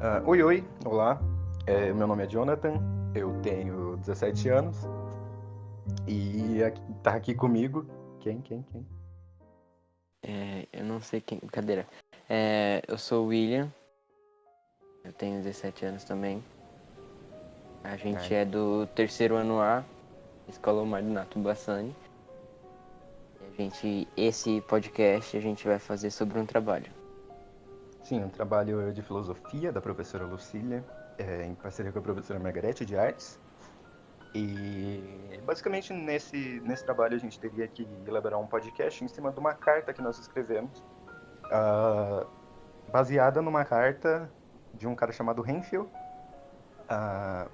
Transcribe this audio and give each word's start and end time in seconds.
Uh, 0.00 0.26
oi, 0.26 0.42
oi, 0.42 0.64
olá. 0.86 1.20
É, 1.66 1.92
meu 1.92 2.06
nome 2.06 2.24
é 2.24 2.26
Jonathan, 2.26 2.72
eu 3.14 3.38
tenho 3.42 3.98
17 3.98 4.48
anos 4.48 4.78
e 6.08 6.64
aqui, 6.64 6.80
tá 7.02 7.14
aqui 7.14 7.34
comigo. 7.34 7.86
Quem, 8.18 8.40
quem, 8.40 8.62
quem? 8.62 8.86
É, 10.22 10.66
eu 10.72 10.86
não 10.86 11.02
sei 11.02 11.20
quem. 11.20 11.38
Cadeira. 11.40 11.86
É, 12.30 12.80
eu 12.88 12.96
sou 12.96 13.26
o 13.26 13.28
William, 13.28 13.70
eu 15.04 15.12
tenho 15.12 15.42
17 15.42 15.84
anos 15.84 16.04
também. 16.04 16.42
A 17.84 17.94
gente 17.94 18.32
Ai. 18.32 18.40
é 18.40 18.44
do 18.46 18.86
terceiro 18.94 19.36
ano 19.36 19.60
A, 19.60 19.84
Escola 20.48 20.80
Omar 20.80 21.02
do 21.02 21.10
Nato 21.10 21.38
Bassani. 21.38 21.94
A 23.38 23.54
gente, 23.54 24.08
esse 24.16 24.62
podcast 24.62 25.36
a 25.36 25.40
gente 25.40 25.66
vai 25.66 25.78
fazer 25.78 26.10
sobre 26.10 26.38
um 26.38 26.46
trabalho. 26.46 26.99
Sim, 28.10 28.24
um 28.24 28.28
trabalho 28.28 28.92
de 28.92 29.02
filosofia 29.02 29.70
da 29.70 29.80
professora 29.80 30.24
Lucília, 30.24 30.84
é, 31.16 31.44
em 31.44 31.54
parceria 31.54 31.92
com 31.92 32.00
a 32.00 32.02
professora 32.02 32.40
Margarete 32.40 32.84
de 32.84 32.98
Artes. 32.98 33.38
E 34.34 35.38
basicamente 35.46 35.92
nesse, 35.92 36.60
nesse 36.64 36.84
trabalho 36.84 37.14
a 37.14 37.20
gente 37.20 37.38
teria 37.38 37.68
que 37.68 37.86
elaborar 38.04 38.40
um 38.40 38.48
podcast 38.48 39.04
em 39.04 39.06
cima 39.06 39.30
de 39.30 39.38
uma 39.38 39.54
carta 39.54 39.92
que 39.92 40.02
nós 40.02 40.18
escrevemos, 40.18 40.82
uh, 41.52 42.26
baseada 42.90 43.40
numa 43.40 43.64
carta 43.64 44.28
de 44.74 44.88
um 44.88 44.94
cara 44.96 45.12
chamado 45.12 45.40
Renfield. 45.40 45.88
Uh, 46.90 47.48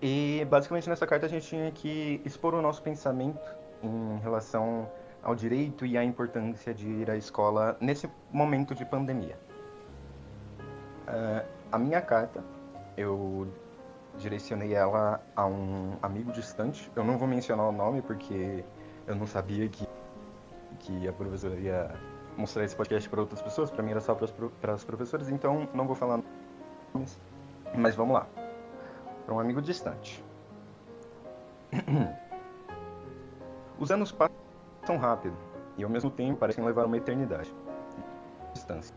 e 0.00 0.46
basicamente 0.48 0.88
nessa 0.88 1.08
carta 1.08 1.26
a 1.26 1.28
gente 1.28 1.48
tinha 1.48 1.72
que 1.72 2.22
expor 2.24 2.54
o 2.54 2.62
nosso 2.62 2.80
pensamento 2.84 3.52
em 3.82 4.20
relação 4.20 4.88
ao 5.24 5.34
direito 5.34 5.84
e 5.84 5.98
à 5.98 6.04
importância 6.04 6.72
de 6.72 6.86
ir 6.86 7.10
à 7.10 7.16
escola 7.16 7.76
nesse 7.80 8.08
momento 8.30 8.76
de 8.76 8.84
pandemia. 8.84 9.47
Uh, 11.08 11.44
a 11.72 11.78
minha 11.78 12.02
carta, 12.02 12.44
eu 12.96 13.48
direcionei 14.18 14.74
ela 14.74 15.20
a 15.34 15.46
um 15.46 15.96
amigo 16.02 16.32
distante. 16.32 16.90
Eu 16.94 17.04
não 17.04 17.16
vou 17.16 17.26
mencionar 17.26 17.66
o 17.66 17.72
nome 17.72 18.02
porque 18.02 18.64
eu 19.06 19.14
não 19.14 19.26
sabia 19.26 19.68
que, 19.68 19.88
que 20.80 21.08
a 21.08 21.12
professora 21.12 21.54
ia 21.54 21.90
mostrar 22.36 22.64
esse 22.64 22.76
podcast 22.76 23.08
para 23.08 23.20
outras 23.20 23.40
pessoas. 23.40 23.70
Para 23.70 23.82
mim 23.82 23.92
era 23.92 24.00
só 24.00 24.14
para 24.14 24.74
as 24.74 24.84
professoras, 24.84 25.30
então 25.30 25.68
não 25.72 25.86
vou 25.86 25.96
falar 25.96 26.20
nomes. 26.92 27.18
Mas 27.74 27.94
vamos 27.94 28.14
lá. 28.14 28.26
Para 29.24 29.34
um 29.34 29.40
amigo 29.40 29.62
distante. 29.62 30.22
Os 33.78 33.90
anos 33.90 34.10
passam 34.10 34.96
rápido 34.98 35.36
e 35.76 35.84
ao 35.84 35.90
mesmo 35.90 36.10
tempo 36.10 36.38
parecem 36.38 36.64
levar 36.64 36.86
uma 36.86 36.96
eternidade. 36.96 37.54
Distância. 38.52 38.94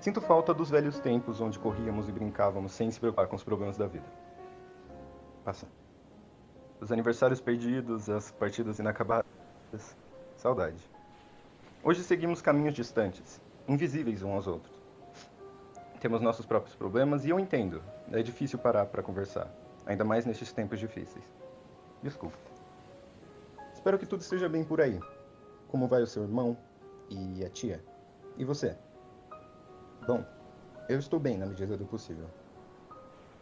Sinto 0.00 0.22
falta 0.22 0.54
dos 0.54 0.70
velhos 0.70 0.98
tempos 0.98 1.42
onde 1.42 1.58
corríamos 1.58 2.08
e 2.08 2.12
brincávamos 2.12 2.72
sem 2.72 2.90
se 2.90 2.98
preocupar 2.98 3.26
com 3.26 3.36
os 3.36 3.44
problemas 3.44 3.76
da 3.76 3.86
vida. 3.86 4.06
Passa. 5.44 5.66
Os 6.80 6.90
aniversários 6.90 7.38
perdidos, 7.38 8.08
as 8.08 8.30
partidas 8.30 8.78
inacabadas. 8.78 9.26
Saudade. 10.36 10.82
Hoje 11.84 12.02
seguimos 12.02 12.40
caminhos 12.40 12.72
distantes, 12.72 13.42
invisíveis 13.68 14.22
uns 14.22 14.32
aos 14.32 14.46
outros. 14.46 14.74
Temos 16.00 16.22
nossos 16.22 16.46
próprios 16.46 16.74
problemas 16.74 17.26
e 17.26 17.28
eu 17.28 17.38
entendo. 17.38 17.82
É 18.10 18.22
difícil 18.22 18.58
parar 18.58 18.86
para 18.86 19.02
conversar, 19.02 19.52
ainda 19.84 20.02
mais 20.02 20.24
nestes 20.24 20.50
tempos 20.50 20.78
difíceis. 20.78 21.24
Desculpa. 22.02 22.38
Espero 23.74 23.98
que 23.98 24.06
tudo 24.06 24.22
esteja 24.22 24.48
bem 24.48 24.64
por 24.64 24.80
aí. 24.80 24.98
Como 25.68 25.86
vai 25.86 26.00
o 26.00 26.06
seu 26.06 26.22
irmão 26.22 26.56
e 27.10 27.44
a 27.44 27.50
tia? 27.50 27.84
E 28.38 28.46
você? 28.46 28.78
Bom, 30.10 30.24
eu 30.88 30.98
estou 30.98 31.20
bem 31.20 31.38
na 31.38 31.46
medida 31.46 31.76
do 31.76 31.86
possível. 31.86 32.26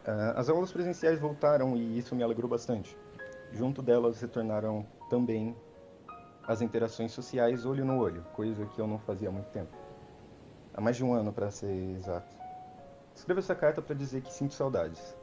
Uh, 0.05 0.35
as 0.37 0.49
aulas 0.49 0.71
presenciais 0.71 1.19
voltaram 1.19 1.75
e 1.75 1.97
isso 1.97 2.15
me 2.15 2.21
alegrou 2.21 2.47
bastante. 2.47 2.95
Junto 3.51 3.81
delas 3.81 4.21
retornaram 4.21 4.85
também 5.09 5.57
as 6.47 6.61
interações 6.61 7.11
sociais 7.11 7.65
olho 7.65 7.83
no 7.83 7.97
olho, 7.97 8.23
coisa 8.35 8.67
que 8.67 8.79
eu 8.79 8.85
não 8.85 8.99
fazia 8.99 9.29
há 9.29 9.31
muito 9.31 9.49
tempo. 9.49 9.75
Há 10.71 10.79
mais 10.79 10.95
de 10.95 11.03
um 11.03 11.11
ano, 11.11 11.33
para 11.33 11.49
ser 11.49 11.73
exato. 11.95 12.37
Escrevo 13.15 13.39
essa 13.39 13.55
carta 13.55 13.81
para 13.81 13.95
dizer 13.95 14.21
que 14.21 14.31
sinto 14.31 14.53
saudades. 14.53 15.17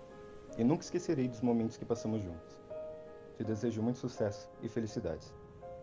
E 0.58 0.64
nunca 0.64 0.82
esquecerei 0.82 1.28
dos 1.28 1.42
momentos 1.42 1.76
que 1.76 1.84
passamos 1.84 2.24
juntos. 2.24 2.60
Te 3.36 3.44
desejo 3.44 3.80
muito 3.80 4.00
sucesso 4.00 4.50
e 4.60 4.68
felicidades 4.68 5.32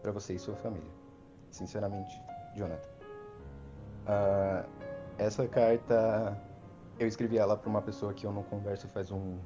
para 0.02 0.12
você 0.12 0.34
e 0.34 0.40
sua 0.40 0.58
família. 0.58 0.92
Sinceramente, 1.52 2.22
Jonathan. 2.54 2.90
Uh, 4.06 4.93
essa 5.18 5.48
carta 5.48 6.38
eu 7.00 7.08
escrevi 7.08 7.38
ela 7.38 7.58
para 7.58 7.70
uma 7.70 7.82
pessoa 7.82 8.14
que 8.14 8.26
eu 8.26 8.32
não 8.32 8.44
converso 8.44 8.88
faz 8.88 9.12
um 9.12 9.38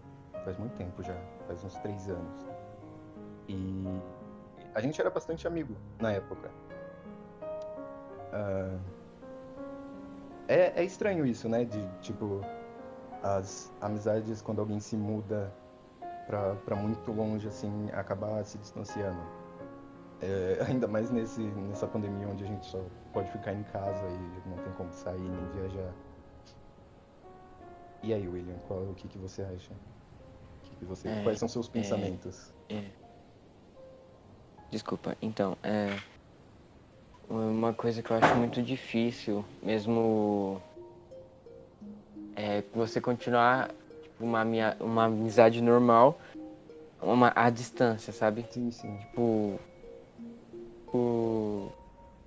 faz 0.43 0.57
muito 0.57 0.75
tempo 0.77 1.03
já, 1.03 1.15
faz 1.45 1.63
uns 1.63 1.75
três 1.79 2.07
anos. 2.09 2.47
E 3.49 3.83
a 4.73 4.81
gente 4.81 4.99
era 4.99 5.09
bastante 5.09 5.47
amigo 5.47 5.75
na 5.99 6.13
época. 6.13 6.49
Uh, 8.31 8.79
é, 10.47 10.81
é 10.81 10.83
estranho 10.83 11.25
isso, 11.25 11.49
né? 11.49 11.65
De 11.65 11.85
tipo 12.01 12.41
as 13.23 13.73
amizades 13.81 14.41
quando 14.41 14.59
alguém 14.59 14.79
se 14.79 14.95
muda 14.95 15.51
para 16.27 16.75
muito 16.75 17.11
longe 17.11 17.47
assim 17.47 17.89
acabar 17.91 18.43
se 18.45 18.57
distanciando. 18.57 19.21
É, 20.21 20.59
ainda 20.67 20.87
mais 20.87 21.11
nesse, 21.11 21.41
nessa 21.41 21.87
pandemia 21.87 22.27
onde 22.27 22.43
a 22.43 22.47
gente 22.47 22.65
só 22.65 22.83
pode 23.13 23.29
ficar 23.31 23.53
em 23.53 23.63
casa 23.63 24.07
e 24.07 24.49
não 24.49 24.57
tem 24.57 24.73
como 24.73 24.91
sair 24.91 25.19
nem 25.19 25.45
viajar. 25.51 25.93
E 28.03 28.13
aí, 28.13 28.27
William, 28.27 28.57
qual, 28.67 28.79
o 28.83 28.93
que, 28.95 29.07
que 29.07 29.17
você 29.17 29.41
acha? 29.41 29.73
Que 30.63 30.75
que 30.75 30.85
você, 30.85 31.07
é, 31.09 31.23
quais 31.23 31.39
são 31.39 31.47
seus 31.47 31.67
é, 31.67 31.71
pensamentos? 31.71 32.53
É, 32.69 32.83
Desculpa, 34.69 35.15
então, 35.21 35.57
é. 35.63 35.97
Uma 37.29 37.73
coisa 37.73 38.01
que 38.01 38.11
eu 38.11 38.17
acho 38.17 38.35
muito 38.35 38.61
difícil, 38.61 39.43
mesmo. 39.61 40.61
É 42.35 42.61
você 42.73 43.01
continuar 43.01 43.69
tipo, 44.01 44.23
uma, 44.23 44.43
uma 44.79 45.05
amizade 45.05 45.61
normal 45.61 46.19
uma, 47.01 47.31
à 47.35 47.49
distância, 47.49 48.13
sabe? 48.13 48.45
Sim, 48.49 48.71
sim. 48.71 48.97
Tipo, 48.97 49.59
por, 50.91 51.71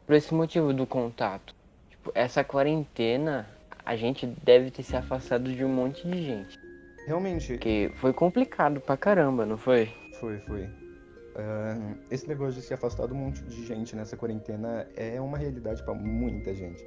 por 0.06 0.15
esse 0.15 0.32
motivo 0.34 0.72
do 0.72 0.87
contato. 0.87 1.54
Tipo, 1.91 2.12
essa 2.15 2.43
quarentena, 2.44 3.48
a 3.84 3.97
gente 3.97 4.26
deve 4.26 4.71
ter 4.71 4.82
se 4.82 4.97
afastado 4.97 5.53
de 5.53 5.65
um 5.65 5.69
monte 5.69 6.06
de 6.09 6.22
gente. 6.22 6.59
Realmente. 7.06 7.48
Porque 7.54 7.91
foi 7.97 8.12
complicado 8.12 8.81
pra 8.81 8.97
caramba, 8.97 9.44
não 9.44 9.56
foi? 9.56 9.93
Foi, 10.19 10.38
foi. 10.41 10.65
Uh, 10.65 11.97
esse 12.10 12.28
negócio 12.28 12.60
de 12.60 12.62
se 12.62 12.75
afastar 12.75 13.06
de 13.06 13.12
um 13.12 13.16
monte 13.16 13.43
de 13.43 13.65
gente 13.65 13.94
nessa 13.94 14.16
quarentena 14.16 14.87
é 14.97 15.21
uma 15.21 15.38
realidade 15.38 15.82
para 15.82 15.94
muita 15.94 16.54
gente. 16.54 16.82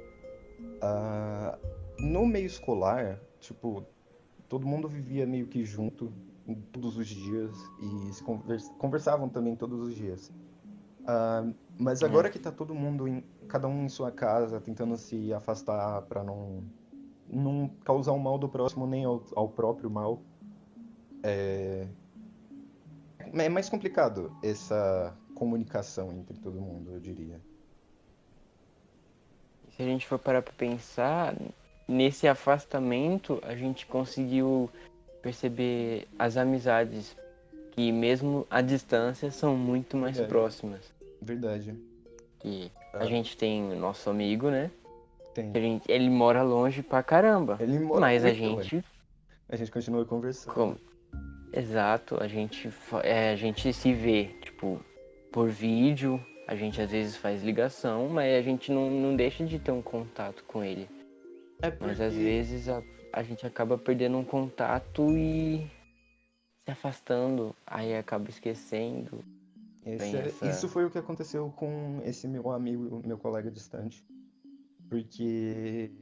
Uh, 0.58 1.58
no 1.98 2.26
meio 2.26 2.46
escolar, 2.46 3.18
tipo, 3.40 3.84
todo 4.48 4.66
mundo 4.66 4.88
vivia 4.88 5.26
meio 5.26 5.46
que 5.46 5.64
junto 5.64 6.12
todos 6.72 6.96
os 6.96 7.06
dias 7.06 7.56
e 7.80 8.12
se 8.12 8.22
conversavam 8.78 9.28
também 9.28 9.56
todos 9.56 9.80
os 9.80 9.94
dias. 9.94 10.30
Uh, 11.04 11.54
mas 11.78 12.02
é. 12.02 12.06
agora 12.06 12.30
que 12.30 12.38
tá 12.38 12.50
todo 12.50 12.74
mundo, 12.74 13.06
em, 13.06 13.22
cada 13.48 13.68
um 13.68 13.84
em 13.84 13.88
sua 13.88 14.10
casa, 14.10 14.60
tentando 14.60 14.96
se 14.96 15.32
afastar 15.32 16.02
para 16.02 16.24
não, 16.24 16.64
não 17.28 17.70
causar 17.84 18.12
o 18.12 18.16
um 18.16 18.18
mal 18.18 18.38
do 18.38 18.48
próximo 18.48 18.86
nem 18.86 19.04
ao, 19.04 19.22
ao 19.36 19.48
próprio 19.48 19.90
mal, 19.90 20.22
é... 21.22 21.86
é 23.18 23.48
mais 23.48 23.68
complicado 23.68 24.34
essa 24.42 25.14
comunicação 25.34 26.12
entre 26.12 26.38
todo 26.38 26.60
mundo, 26.60 26.92
eu 26.92 27.00
diria. 27.00 27.40
Se 29.76 29.82
a 29.82 29.86
gente 29.86 30.06
for 30.06 30.18
parar 30.18 30.40
para 30.40 30.54
pensar, 30.54 31.34
nesse 31.86 32.28
afastamento 32.28 33.40
a 33.42 33.54
gente 33.54 33.86
conseguiu 33.86 34.70
perceber 35.20 36.06
as 36.18 36.36
amizades 36.36 37.16
que 37.74 37.90
mesmo 37.90 38.46
à 38.48 38.60
distância 38.60 39.30
são 39.30 39.56
muito 39.56 39.96
mais 39.96 40.16
Verdade. 40.16 40.32
próximas. 40.32 40.92
Verdade. 41.20 41.74
E 42.44 42.70
ah. 42.92 42.98
a 42.98 43.06
gente 43.06 43.36
tem 43.36 43.72
o 43.72 43.76
nosso 43.76 44.08
amigo, 44.08 44.48
né? 44.48 44.70
Tem. 45.34 45.52
Gente, 45.52 45.90
ele 45.90 46.08
mora 46.08 46.42
longe 46.42 46.82
pra 46.82 47.02
caramba. 47.02 47.56
Ele 47.60 47.80
mora 47.80 48.00
Mas 48.00 48.24
a 48.24 48.30
gente. 48.30 48.76
Longe. 48.76 48.84
A 49.48 49.56
gente 49.56 49.70
continua 49.72 50.04
conversando. 50.04 50.54
Com... 50.54 50.76
Exato, 51.52 52.16
a 52.20 52.26
gente, 52.26 52.70
é, 53.02 53.30
a 53.30 53.36
gente 53.36 53.72
se 53.72 53.92
vê, 53.92 54.30
tipo, 54.42 54.80
por 55.30 55.48
vídeo, 55.48 56.24
a 56.48 56.56
gente 56.56 56.80
às 56.80 56.90
vezes 56.90 57.16
faz 57.16 57.44
ligação, 57.44 58.08
mas 58.08 58.34
a 58.34 58.42
gente 58.42 58.72
não, 58.72 58.90
não 58.90 59.14
deixa 59.14 59.44
de 59.44 59.58
ter 59.58 59.70
um 59.70 59.82
contato 59.82 60.42
com 60.44 60.64
ele. 60.64 60.88
É 61.62 61.70
porque... 61.70 61.86
Mas 61.86 62.00
às 62.00 62.14
vezes 62.14 62.68
a, 62.68 62.82
a 63.12 63.22
gente 63.22 63.46
acaba 63.46 63.78
perdendo 63.78 64.16
um 64.18 64.24
contato 64.24 65.16
e 65.16 65.70
se 66.64 66.70
afastando, 66.70 67.54
aí 67.66 67.94
acaba 67.94 68.28
esquecendo. 68.30 69.24
Esse, 69.84 70.16
é, 70.16 70.26
essa... 70.26 70.46
Isso 70.48 70.68
foi 70.68 70.84
o 70.84 70.90
que 70.90 70.98
aconteceu 70.98 71.50
com 71.56 72.00
esse 72.04 72.26
meu 72.26 72.50
amigo, 72.50 73.02
meu 73.06 73.18
colega 73.18 73.50
distante. 73.50 74.04
Porque, 74.88 75.92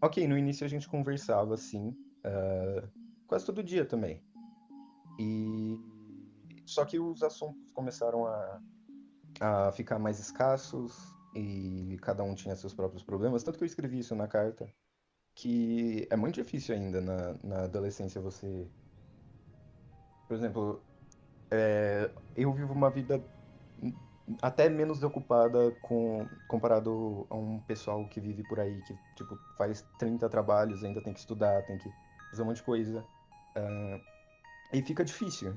ok, 0.00 0.26
no 0.26 0.38
início 0.38 0.64
a 0.64 0.68
gente 0.68 0.88
conversava 0.88 1.54
assim, 1.54 1.88
uh, 2.24 2.88
quase 3.26 3.44
todo 3.44 3.62
dia 3.62 3.84
também. 3.84 4.22
E 5.18 5.78
só 6.64 6.84
que 6.84 6.98
os 6.98 7.22
assuntos 7.22 7.70
começaram 7.72 8.26
a, 8.26 8.60
a 9.40 9.72
ficar 9.72 9.98
mais 9.98 10.18
escassos 10.18 10.96
e 11.34 11.98
cada 12.00 12.22
um 12.22 12.34
tinha 12.34 12.56
seus 12.56 12.72
próprios 12.72 13.02
problemas. 13.02 13.42
Tanto 13.42 13.58
que 13.58 13.64
eu 13.64 13.66
escrevi 13.66 13.98
isso 13.98 14.14
na 14.14 14.26
carta, 14.26 14.66
que 15.34 16.06
é 16.10 16.16
muito 16.16 16.36
difícil 16.36 16.74
ainda 16.74 17.00
na, 17.00 17.36
na 17.42 17.64
adolescência 17.64 18.20
você. 18.20 18.66
Por 20.32 20.36
exemplo, 20.36 20.82
é, 21.50 22.10
eu 22.34 22.50
vivo 22.54 22.72
uma 22.72 22.88
vida 22.88 23.22
até 24.40 24.66
menos 24.66 25.02
ocupada 25.02 25.72
com, 25.82 26.26
comparado 26.48 27.26
a 27.28 27.36
um 27.36 27.60
pessoal 27.60 28.08
que 28.08 28.18
vive 28.18 28.42
por 28.42 28.58
aí, 28.58 28.80
que 28.80 28.96
tipo, 29.14 29.38
faz 29.58 29.86
30 29.98 30.26
trabalhos, 30.30 30.82
ainda 30.82 31.02
tem 31.02 31.12
que 31.12 31.18
estudar, 31.18 31.62
tem 31.64 31.76
que 31.76 31.92
fazer 32.30 32.40
um 32.40 32.46
monte 32.46 32.56
de 32.56 32.62
coisa. 32.62 33.04
Uh, 33.54 34.00
e 34.72 34.80
fica 34.80 35.04
difícil. 35.04 35.54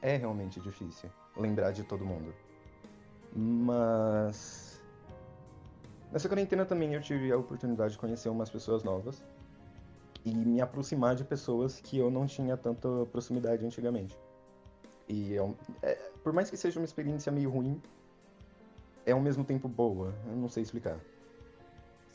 É 0.00 0.16
realmente 0.16 0.60
difícil 0.60 1.10
lembrar 1.36 1.72
de 1.72 1.82
todo 1.82 2.04
mundo. 2.04 2.32
Mas. 3.34 4.80
Nessa 6.12 6.28
quarentena 6.28 6.64
também 6.64 6.94
eu 6.94 7.00
tive 7.00 7.32
a 7.32 7.36
oportunidade 7.36 7.94
de 7.94 7.98
conhecer 7.98 8.28
umas 8.28 8.48
pessoas 8.48 8.84
novas 8.84 9.20
e 10.24 10.34
me 10.34 10.60
aproximar 10.60 11.14
de 11.14 11.24
pessoas 11.24 11.80
que 11.80 11.98
eu 11.98 12.10
não 12.10 12.26
tinha 12.26 12.56
tanta 12.56 12.88
proximidade 13.10 13.64
antigamente. 13.64 14.16
E 15.08 15.36
é, 15.36 15.54
é, 15.82 15.94
por 16.22 16.32
mais 16.32 16.48
que 16.48 16.56
seja 16.56 16.78
uma 16.78 16.84
experiência 16.84 17.32
meio 17.32 17.50
ruim, 17.50 17.80
é 19.04 19.12
ao 19.12 19.20
mesmo 19.20 19.44
tempo 19.44 19.68
boa. 19.68 20.14
Eu 20.26 20.36
não 20.36 20.48
sei 20.48 20.62
explicar. 20.62 20.98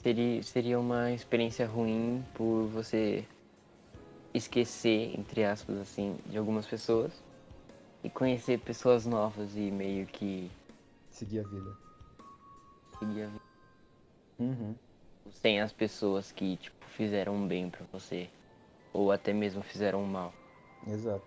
Seria, 0.02 0.44
seria 0.44 0.80
uma 0.80 1.12
experiência 1.12 1.68
ruim 1.68 2.24
por 2.34 2.68
você 2.68 3.26
esquecer, 4.34 5.20
entre 5.20 5.44
aspas, 5.44 5.78
assim, 5.78 6.18
de 6.28 6.38
algumas 6.38 6.66
pessoas 6.66 7.12
e 8.04 8.10
conhecer 8.10 8.60
pessoas 8.60 9.06
novas 9.06 9.56
e 9.56 9.72
meio 9.72 10.06
que. 10.06 10.50
Seguir 11.10 11.40
a 11.40 11.44
vida. 11.44 11.78
Seguir 13.00 13.24
a 13.24 13.28
vida. 13.28 13.42
Uhum. 14.40 14.76
Sem 15.32 15.62
as 15.62 15.72
pessoas 15.72 16.32
que, 16.32 16.58
tipo, 16.58 16.86
fizeram 16.88 17.48
bem 17.48 17.70
para 17.70 17.86
você. 17.92 18.30
Ou 18.94 19.12
até 19.12 19.34
mesmo 19.34 19.62
fizeram 19.62 20.04
mal. 20.04 20.34
Exato. 20.88 21.26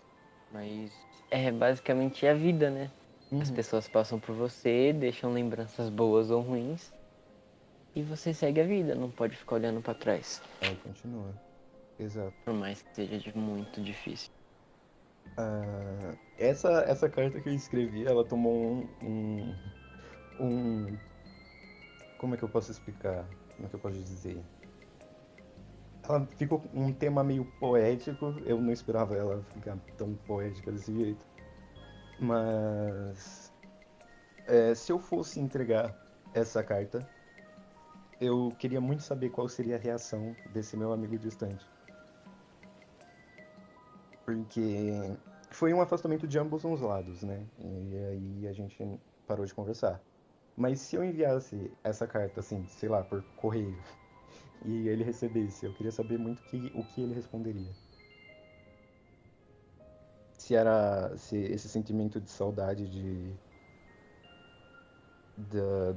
Mas 0.52 0.92
é 1.30 1.50
basicamente 1.50 2.26
a 2.26 2.34
vida, 2.34 2.70
né? 2.70 2.90
Uhum. 3.30 3.40
As 3.40 3.50
pessoas 3.50 3.88
passam 3.88 4.18
por 4.18 4.34
você, 4.34 4.92
deixam 4.92 5.32
lembranças 5.32 5.88
boas 5.88 6.30
ou 6.30 6.40
ruins. 6.40 6.92
E 7.94 8.02
você 8.02 8.32
segue 8.32 8.60
a 8.60 8.66
vida, 8.66 8.94
não 8.94 9.10
pode 9.10 9.36
ficar 9.36 9.56
olhando 9.56 9.80
para 9.80 9.94
trás. 9.94 10.40
É, 10.60 10.74
continua. 10.76 11.34
Exato. 11.98 12.32
Por 12.44 12.54
mais 12.54 12.82
que 12.82 12.94
seja 12.94 13.32
muito 13.34 13.80
difícil. 13.80 14.30
Uh, 15.38 16.16
essa, 16.38 16.82
essa 16.82 17.08
carta 17.08 17.40
que 17.40 17.48
eu 17.48 17.54
escrevi, 17.54 18.06
ela 18.06 18.24
tomou 18.24 18.54
um, 18.54 18.88
um, 19.02 19.54
um. 20.40 20.98
Como 22.18 22.34
é 22.34 22.38
que 22.38 22.42
eu 22.42 22.48
posso 22.48 22.70
explicar? 22.70 23.28
Como 23.60 23.66
é 23.66 23.68
que 23.68 23.76
eu 23.76 23.80
posso 23.80 23.98
dizer? 23.98 24.42
Ela 26.02 26.26
ficou 26.38 26.64
um 26.72 26.94
tema 26.94 27.22
meio 27.22 27.44
poético. 27.60 28.34
Eu 28.46 28.58
não 28.58 28.72
esperava 28.72 29.14
ela 29.14 29.42
ficar 29.52 29.76
tão 29.98 30.14
poética 30.26 30.72
desse 30.72 30.94
jeito. 30.94 31.26
Mas 32.18 33.52
é, 34.46 34.74
se 34.74 34.90
eu 34.90 34.98
fosse 34.98 35.38
entregar 35.40 35.94
essa 36.32 36.64
carta, 36.64 37.06
eu 38.18 38.50
queria 38.58 38.80
muito 38.80 39.02
saber 39.02 39.28
qual 39.28 39.46
seria 39.46 39.76
a 39.76 39.78
reação 39.78 40.34
desse 40.54 40.74
meu 40.74 40.90
amigo 40.90 41.18
distante. 41.18 41.68
Porque 44.24 45.18
foi 45.50 45.74
um 45.74 45.82
afastamento 45.82 46.26
de 46.26 46.38
ambos 46.38 46.64
os 46.64 46.80
lados, 46.80 47.22
né? 47.22 47.44
E 47.58 47.96
aí 47.96 48.48
a 48.48 48.52
gente 48.54 48.98
parou 49.26 49.44
de 49.44 49.52
conversar. 49.52 50.00
Mas 50.60 50.78
se 50.80 50.94
eu 50.94 51.02
enviasse 51.02 51.72
essa 51.82 52.06
carta, 52.06 52.40
assim, 52.40 52.66
sei 52.66 52.90
lá, 52.90 53.02
por 53.02 53.22
correio, 53.34 53.78
e 54.62 54.88
ele 54.88 55.02
recebesse, 55.02 55.64
eu 55.64 55.72
queria 55.72 55.90
saber 55.90 56.18
muito 56.18 56.42
que, 56.42 56.70
o 56.74 56.84
que 56.84 57.00
ele 57.00 57.14
responderia 57.14 57.70
se 60.36 60.54
era 60.54 61.16
se 61.16 61.36
esse 61.36 61.68
sentimento 61.68 62.20
de 62.20 62.28
saudade 62.28 62.86
de 62.88 63.32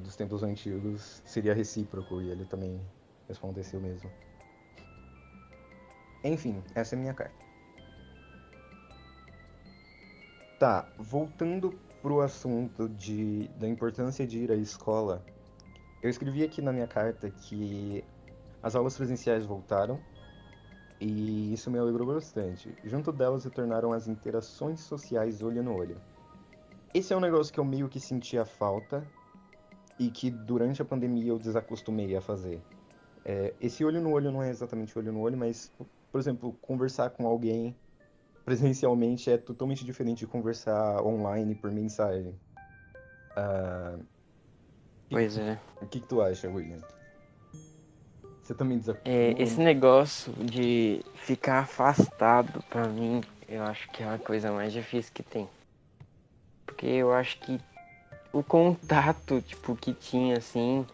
dos 0.01 0.15
tempos 0.15 0.43
antigos 0.43 1.21
seria 1.25 1.53
recíproco 1.53 2.21
e 2.21 2.29
ele 2.29 2.45
também 2.45 2.79
respondesse 3.27 3.75
o 3.75 3.81
mesmo. 3.81 4.09
Enfim, 6.23 6.63
essa 6.73 6.95
é 6.95 6.97
a 6.97 7.01
minha 7.01 7.13
carta. 7.13 7.45
Tá, 10.57 10.87
voltando 10.97 11.77
pro 12.03 12.19
assunto 12.19 12.89
de, 12.89 13.47
da 13.57 13.65
importância 13.67 14.27
de 14.27 14.39
ir 14.39 14.51
à 14.51 14.55
escola, 14.55 15.25
eu 16.01 16.09
escrevi 16.09 16.43
aqui 16.43 16.61
na 16.61 16.73
minha 16.73 16.85
carta 16.85 17.31
que 17.31 18.03
as 18.61 18.75
aulas 18.75 18.97
presenciais 18.97 19.45
voltaram 19.45 19.97
e 20.99 21.53
isso 21.53 21.71
me 21.71 21.79
alegrou 21.79 22.13
bastante. 22.13 22.77
Junto 22.83 23.09
delas 23.13 23.43
se 23.43 23.49
tornaram 23.49 23.93
as 23.93 24.09
interações 24.09 24.81
sociais 24.81 25.41
olho 25.41 25.63
no 25.63 25.73
olho. 25.73 25.95
Esse 26.93 27.13
é 27.13 27.17
um 27.17 27.21
negócio 27.21 27.53
que 27.53 27.59
eu 27.59 27.65
meio 27.65 27.87
que 27.87 28.01
sentia 28.01 28.43
falta 28.43 29.07
e 29.97 30.09
que 30.09 30.29
durante 30.29 30.81
a 30.81 30.85
pandemia 30.85 31.29
eu 31.29 31.39
desacostumei 31.39 32.15
a 32.17 32.21
fazer. 32.21 32.61
É, 33.23 33.53
esse 33.61 33.85
olho 33.85 34.01
no 34.01 34.11
olho 34.11 34.29
não 34.29 34.43
é 34.43 34.49
exatamente 34.49 34.97
olho 34.99 35.13
no 35.13 35.21
olho, 35.21 35.37
mas, 35.37 35.71
por 36.11 36.19
exemplo, 36.19 36.53
conversar 36.61 37.11
com 37.11 37.25
alguém 37.25 37.73
presencialmente 38.45 39.29
é 39.29 39.37
totalmente 39.37 39.85
diferente 39.85 40.19
de 40.19 40.27
conversar 40.27 41.01
online 41.03 41.55
por 41.55 41.71
mensagem. 41.71 42.35
Uh, 43.37 44.03
pois 45.09 45.37
é. 45.37 45.59
O 45.81 45.87
que, 45.87 45.99
que 45.99 46.07
tu 46.07 46.21
acha, 46.21 46.49
William? 46.49 46.81
Você 48.41 48.53
também 48.53 48.77
desacostuma? 48.77 49.15
É, 49.15 49.41
esse 49.41 49.59
negócio 49.59 50.33
de 50.33 51.01
ficar 51.15 51.59
afastado, 51.59 52.61
pra 52.69 52.87
mim, 52.87 53.21
eu 53.47 53.63
acho 53.63 53.89
que 53.91 54.03
é 54.03 54.09
a 54.13 54.17
coisa 54.17 54.51
mais 54.51 54.73
difícil 54.73 55.11
que 55.13 55.23
tem. 55.23 55.47
Porque 56.65 56.87
eu 56.87 57.13
acho 57.13 57.39
que 57.39 57.59
o 58.33 58.43
contato, 58.43 59.41
tipo, 59.41 59.75
que 59.75 59.93
tinha, 59.93 60.37
assim, 60.37 60.85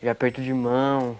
de 0.00 0.08
aperto 0.08 0.42
de 0.42 0.52
mão, 0.52 1.18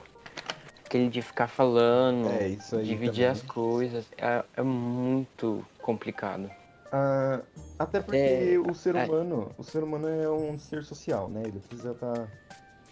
aquele 0.89 1.09
de 1.09 1.21
ficar 1.21 1.47
falando, 1.47 2.29
é, 2.29 2.49
dividir 2.83 3.27
também. 3.27 3.27
as 3.27 3.43
coisas, 3.43 4.07
é, 4.17 4.43
é 4.57 4.63
muito 4.63 5.65
complicado. 5.83 6.51
Ah, 6.91 7.43
até 7.79 8.01
porque 8.01 8.17
é, 8.17 8.59
o 8.59 8.75
ser 8.75 8.97
humano, 8.97 9.53
é... 9.57 9.61
o 9.61 9.63
ser 9.63 9.85
humano 9.85 10.09
é 10.09 10.29
um 10.31 10.59
ser 10.59 10.83
social, 10.83 11.29
né? 11.29 11.43
Ele 11.45 11.61
precisa 11.61 11.93
estar, 11.93 12.15
tá, 12.15 12.29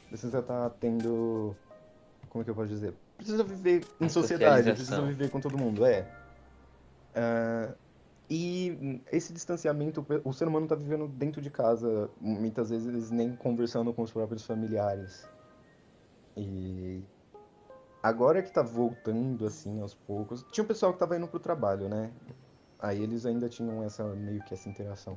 precisa 0.09 0.39
estar 0.39 0.69
tá 0.69 0.77
tendo 0.79 1.57
como 2.29 2.43
é 2.43 2.45
que 2.45 2.51
eu 2.51 2.55
posso 2.55 2.69
dizer? 2.69 2.93
Precisa 3.17 3.43
viver 3.43 3.87
em 3.99 4.09
sociedade, 4.11 4.71
precisa 4.71 5.01
viver 5.01 5.31
com 5.31 5.41
todo 5.41 5.57
mundo, 5.57 5.87
é. 5.87 6.07
Uh, 7.17 7.75
e 8.29 9.01
esse 9.11 9.33
distanciamento, 9.33 10.05
o 10.23 10.33
ser 10.35 10.47
humano 10.47 10.67
está 10.67 10.75
vivendo 10.75 11.09
dentro 11.09 11.41
de 11.41 11.49
casa, 11.49 12.11
muitas 12.21 12.69
vezes 12.69 13.11
nem 13.11 13.35
conversando 13.35 13.95
com 13.95 14.03
os 14.03 14.13
próprios 14.13 14.45
familiares. 14.45 15.27
E 16.37 17.03
agora 18.03 18.43
que 18.43 18.51
tá 18.51 18.63
voltando 18.63 19.47
assim 19.47 19.81
aos 19.81 19.95
poucos, 19.95 20.45
tinha 20.53 20.65
um 20.65 20.67
pessoal 20.67 20.93
que 20.93 20.99
tava 20.99 21.17
indo 21.17 21.27
pro 21.27 21.41
trabalho, 21.41 21.89
né? 21.89 22.11
Aí 22.79 23.03
eles 23.03 23.25
ainda 23.25 23.49
tinham 23.49 23.83
essa 23.83 24.05
meio 24.05 24.43
que 24.45 24.55
essa 24.55 24.69
interação. 24.69 25.17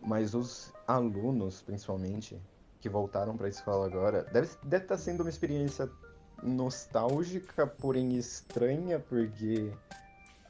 Mas 0.00 0.34
os 0.34 0.72
alunos, 0.86 1.62
principalmente, 1.62 2.40
que 2.80 2.88
voltaram 2.88 3.36
para 3.36 3.46
a 3.46 3.50
escola 3.50 3.86
agora, 3.86 4.24
deve 4.24 4.48
deve 4.62 4.84
estar 4.84 4.96
tá 4.96 4.98
sendo 4.98 5.20
uma 5.22 5.30
experiência 5.30 5.90
nostálgica, 6.42 7.66
porém 7.66 8.16
estranha, 8.16 9.00
porque 9.00 9.72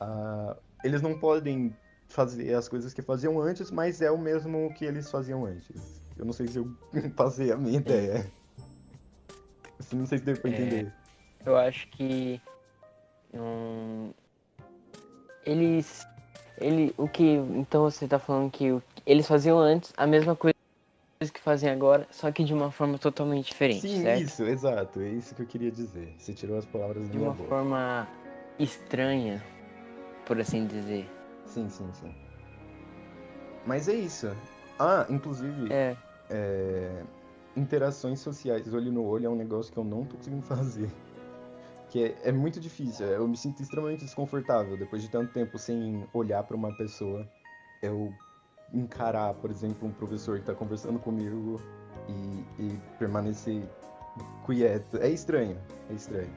uh, 0.01 0.57
eles 0.85 1.01
não 1.01 1.19
podem 1.19 1.75
fazer 2.09 2.55
as 2.55 2.69
coisas 2.69 2.93
que 2.93 3.03
faziam 3.03 3.41
antes, 3.41 3.71
mas 3.71 4.01
é 4.01 4.11
o 4.11 4.19
mesmo 4.19 4.73
que 4.75 4.85
eles 4.85 5.11
faziam 5.11 5.45
antes. 5.45 5.77
Eu 6.17 6.25
não 6.25 6.33
sei 6.33 6.49
se 6.49 6.59
eu 6.59 6.71
passei 7.17 7.53
a 7.53 7.57
minha 7.57 7.79
ideia. 7.79 8.31
Não 9.93 10.07
sei 10.07 10.19
se 10.19 10.25
deu 10.25 10.37
pra 10.37 10.51
é, 10.51 10.55
entender. 10.55 10.87
É, 10.87 11.08
eu 11.45 11.57
acho 11.57 11.89
que. 11.89 12.41
Hum, 13.35 14.11
eles. 15.45 16.07
Ele, 16.59 16.95
o 16.97 17.09
que. 17.09 17.25
Então 17.25 17.83
você 17.83 18.07
tá 18.07 18.19
falando 18.19 18.51
que 18.51 18.71
o, 18.73 18.83
eles 19.07 19.27
faziam 19.27 19.59
antes 19.59 19.93
a 19.97 20.07
mesma 20.07 20.35
coisa 20.35 20.55
que 21.33 21.41
fazem 21.41 21.69
agora, 21.69 22.07
só 22.11 22.31
que 22.31 22.45
de 22.45 22.55
uma 22.55 22.71
forma 22.71 22.97
totalmente 22.97 23.47
diferente, 23.47 23.89
Sim, 23.89 24.03
certo? 24.03 24.23
isso, 24.23 24.45
exato. 24.45 25.01
É 25.01 25.09
isso 25.09 25.35
que 25.35 25.43
eu 25.43 25.47
queria 25.47 25.71
dizer. 25.71 26.15
Você 26.17 26.33
tirou 26.33 26.57
as 26.57 26.65
palavras 26.65 27.11
de 27.11 27.19
uma 27.19 27.33
boca. 27.33 27.49
forma 27.49 28.09
estranha, 28.59 29.43
por 30.25 30.41
assim 30.41 30.67
dizer. 30.67 31.09
Sim, 31.45 31.69
sim, 31.69 31.91
sim. 31.93 32.15
Mas 33.67 33.89
é 33.89 33.95
isso. 33.95 34.31
Ah, 34.79 35.07
inclusive, 35.11 35.73
é. 35.73 35.97
É... 36.31 37.03
interações 37.57 38.21
sociais, 38.21 38.73
olho 38.73 38.93
no 38.93 39.05
olho, 39.05 39.27
é 39.27 39.29
um 39.29 39.37
negócio 39.37 39.73
que 39.73 39.79
eu 39.79 39.85
não 39.85 40.05
tô 40.05 40.17
conseguindo 40.17 40.43
fazer. 40.47 40.89
Que 41.91 42.05
é, 42.05 42.29
é 42.29 42.33
muito 42.33 42.61
difícil. 42.61 43.07
Eu 43.07 43.27
me 43.27 43.37
sinto 43.37 43.63
extremamente 43.63 44.05
desconfortável 44.05 44.77
depois 44.77 45.03
de 45.03 45.11
tanto 45.11 45.33
tempo 45.33 45.59
sem 45.59 46.07
olhar 46.13 46.43
para 46.43 46.57
uma 46.57 46.77
pessoa. 46.77 47.27
Eu 47.83 48.13
encarar, 48.73 49.35
por 49.35 49.51
exemplo, 49.51 49.89
um 49.89 49.93
professor 49.93 50.37
que 50.37 50.43
está 50.43 50.55
conversando 50.55 50.99
comigo 50.99 51.61
e, 52.09 52.63
e 52.63 52.81
permanecer 52.99 53.63
quieto. 54.45 54.99
É 54.99 55.09
estranho, 55.09 55.57
é 55.91 55.95
estranho. 55.95 56.33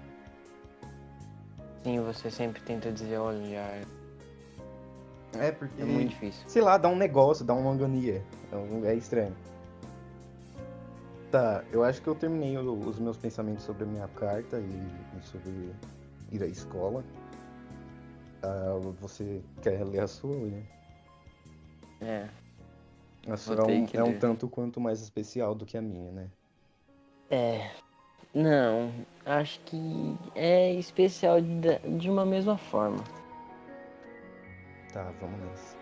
Sim, 1.83 1.99
você 2.01 2.29
sempre 2.29 2.61
tenta 2.61 2.91
dizer, 2.91 3.17
olha. 3.17 3.81
É 5.33 5.51
porque. 5.51 5.81
É 5.81 5.85
muito 5.85 6.09
difícil. 6.09 6.43
Sei 6.47 6.61
lá, 6.61 6.77
dá 6.77 6.87
um 6.87 6.95
negócio, 6.95 7.43
dá 7.43 7.53
uma 7.53 7.73
agonia. 7.73 8.23
É 8.85 8.95
estranho. 8.95 9.35
Tá, 11.31 11.63
eu 11.71 11.81
acho 11.81 12.01
que 12.01 12.09
eu 12.09 12.15
terminei 12.15 12.57
os 12.57 12.99
meus 12.99 13.15
pensamentos 13.15 13.63
sobre 13.63 13.85
a 13.85 13.87
minha 13.87 14.07
carta 14.09 14.59
e, 14.59 15.23
sobre 15.23 15.73
ir 16.29 16.43
à 16.43 16.45
escola. 16.45 17.05
Uh, 18.43 18.91
você 18.99 19.41
quer 19.61 19.85
ler 19.85 20.01
a 20.01 20.07
sua, 20.07 20.35
William? 20.35 20.63
É. 22.01 22.27
A 23.29 23.37
sua 23.37 23.55
é 23.55 23.63
um, 23.63 23.87
é 23.93 24.03
um 24.03 24.19
tanto 24.19 24.49
quanto 24.49 24.81
mais 24.81 25.01
especial 25.01 25.55
do 25.55 25.65
que 25.65 25.77
a 25.77 25.81
minha, 25.81 26.11
né? 26.11 26.29
É. 27.29 27.71
Não, 28.33 28.91
acho 29.25 29.59
que 29.61 30.17
é 30.35 30.73
especial 30.73 31.39
de, 31.39 31.79
de 31.97 32.09
uma 32.09 32.25
mesma 32.25 32.57
forma. 32.57 33.03
Tá, 34.91 35.13
vamos 35.21 35.39
nessa. 35.39 35.80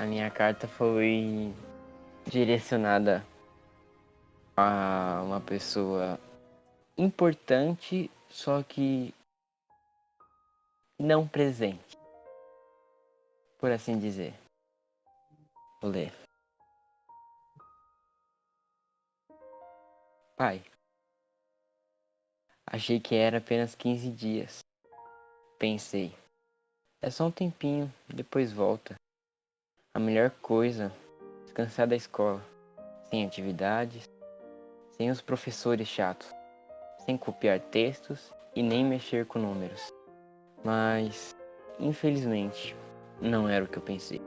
A 0.00 0.04
minha 0.04 0.30
carta 0.30 0.68
foi 0.68 1.52
direcionada 2.24 3.26
a 4.56 5.20
uma 5.24 5.40
pessoa 5.40 6.20
importante, 6.96 8.08
só 8.30 8.62
que 8.62 9.12
não 11.00 11.26
presente. 11.26 11.98
Por 13.58 13.72
assim 13.72 13.98
dizer. 13.98 14.34
Vou 15.82 15.90
ler. 15.90 16.12
Pai, 20.36 20.62
achei 22.64 23.00
que 23.00 23.16
era 23.16 23.38
apenas 23.38 23.74
15 23.74 24.12
dias. 24.12 24.60
Pensei, 25.58 26.14
é 27.02 27.10
só 27.10 27.26
um 27.26 27.32
tempinho, 27.32 27.92
depois 28.08 28.52
volta. 28.52 28.94
A 29.98 30.00
melhor 30.00 30.30
coisa, 30.40 30.92
descansar 31.44 31.84
da 31.88 31.96
escola, 31.96 32.40
sem 33.10 33.26
atividades, 33.26 34.08
sem 34.96 35.10
os 35.10 35.20
professores 35.20 35.88
chatos, 35.88 36.32
sem 37.04 37.16
copiar 37.16 37.58
textos 37.58 38.32
e 38.54 38.62
nem 38.62 38.84
mexer 38.84 39.26
com 39.26 39.40
números. 39.40 39.92
Mas, 40.62 41.34
infelizmente, 41.80 42.76
não 43.20 43.48
era 43.48 43.64
o 43.64 43.66
que 43.66 43.76
eu 43.76 43.82
pensei. 43.82 44.22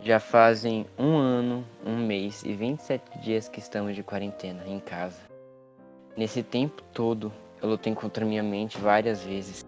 Já 0.00 0.18
fazem 0.18 0.86
um 0.98 1.18
ano, 1.18 1.62
um 1.84 1.98
mês 1.98 2.42
e 2.42 2.54
27 2.54 3.18
dias 3.18 3.50
que 3.50 3.58
estamos 3.58 3.94
de 3.94 4.02
quarentena 4.02 4.66
em 4.66 4.80
casa. 4.80 5.20
Nesse 6.16 6.42
tempo 6.42 6.82
todo, 6.94 7.30
eu 7.60 7.68
lutei 7.68 7.94
contra 7.94 8.24
minha 8.24 8.42
mente 8.42 8.78
várias 8.78 9.22
vezes. 9.22 9.62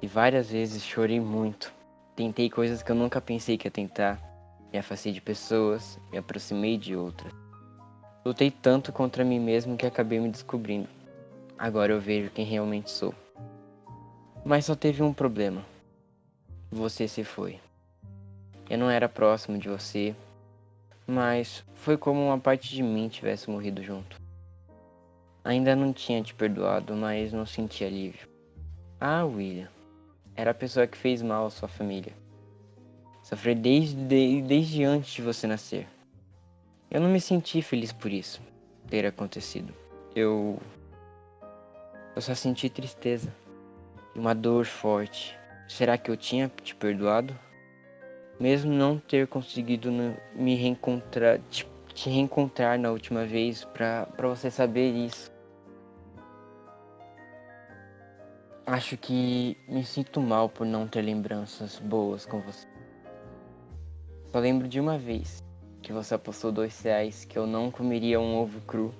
E 0.00 0.06
várias 0.06 0.48
vezes 0.48 0.84
chorei 0.84 1.18
muito. 1.18 1.74
Tentei 2.14 2.48
coisas 2.48 2.84
que 2.84 2.92
eu 2.92 2.96
nunca 2.96 3.20
pensei 3.20 3.58
que 3.58 3.66
ia 3.66 3.72
tentar. 3.72 4.27
Me 4.72 4.78
afastei 4.78 5.12
de 5.12 5.20
pessoas, 5.20 5.98
me 6.10 6.18
aproximei 6.18 6.76
de 6.76 6.94
outras. 6.94 7.32
Lutei 8.24 8.50
tanto 8.50 8.92
contra 8.92 9.24
mim 9.24 9.40
mesmo 9.40 9.76
que 9.76 9.86
acabei 9.86 10.20
me 10.20 10.30
descobrindo. 10.30 10.88
Agora 11.58 11.92
eu 11.92 12.00
vejo 12.00 12.30
quem 12.30 12.44
realmente 12.44 12.90
sou. 12.90 13.14
Mas 14.44 14.66
só 14.66 14.74
teve 14.74 15.02
um 15.02 15.12
problema. 15.12 15.64
Você 16.70 17.08
se 17.08 17.24
foi. 17.24 17.58
Eu 18.68 18.76
não 18.76 18.90
era 18.90 19.08
próximo 19.08 19.56
de 19.56 19.68
você, 19.68 20.14
mas 21.06 21.64
foi 21.74 21.96
como 21.96 22.26
uma 22.26 22.38
parte 22.38 22.68
de 22.74 22.82
mim 22.82 23.08
tivesse 23.08 23.48
morrido 23.48 23.82
junto. 23.82 24.20
Ainda 25.42 25.74
não 25.74 25.90
tinha 25.94 26.22
te 26.22 26.34
perdoado, 26.34 26.94
mas 26.94 27.32
não 27.32 27.46
senti 27.46 27.82
alívio. 27.82 28.28
Ah, 29.00 29.24
William, 29.24 29.68
era 30.36 30.50
a 30.50 30.54
pessoa 30.54 30.86
que 30.86 30.98
fez 30.98 31.22
mal 31.22 31.46
à 31.46 31.50
sua 31.50 31.68
família. 31.68 32.12
Sofri 33.28 33.54
desde, 33.54 34.40
desde 34.40 34.84
antes 34.84 35.12
de 35.12 35.20
você 35.20 35.46
nascer. 35.46 35.86
Eu 36.90 36.98
não 36.98 37.10
me 37.10 37.20
senti 37.20 37.60
feliz 37.60 37.92
por 37.92 38.10
isso 38.10 38.40
ter 38.88 39.04
acontecido. 39.04 39.74
Eu. 40.16 40.58
Eu 42.16 42.22
só 42.22 42.34
senti 42.34 42.70
tristeza 42.70 43.30
uma 44.14 44.34
dor 44.34 44.64
forte. 44.64 45.38
Será 45.68 45.98
que 45.98 46.10
eu 46.10 46.16
tinha 46.16 46.50
te 46.62 46.74
perdoado? 46.74 47.38
Mesmo 48.40 48.72
não 48.72 48.98
ter 48.98 49.26
conseguido 49.26 49.92
me 50.34 50.54
reencontrar, 50.54 51.38
te, 51.50 51.68
te 51.92 52.08
reencontrar 52.08 52.78
na 52.78 52.90
última 52.90 53.26
vez, 53.26 53.62
pra 53.62 54.08
você 54.22 54.50
saber 54.50 54.90
isso. 54.90 55.30
Acho 58.64 58.96
que 58.96 59.54
me 59.68 59.84
sinto 59.84 60.18
mal 60.18 60.48
por 60.48 60.66
não 60.66 60.88
ter 60.88 61.02
lembranças 61.02 61.78
boas 61.78 62.24
com 62.24 62.40
você. 62.40 62.66
Só 64.38 64.42
lembro 64.42 64.68
de 64.68 64.78
uma 64.78 64.96
vez 64.96 65.42
que 65.82 65.92
você 65.92 66.14
apostou 66.14 66.52
dois 66.52 66.80
reais 66.80 67.24
que 67.24 67.36
eu 67.36 67.44
não 67.44 67.72
comeria 67.72 68.20
um 68.20 68.36
ovo 68.36 68.60
cru. 68.60 68.94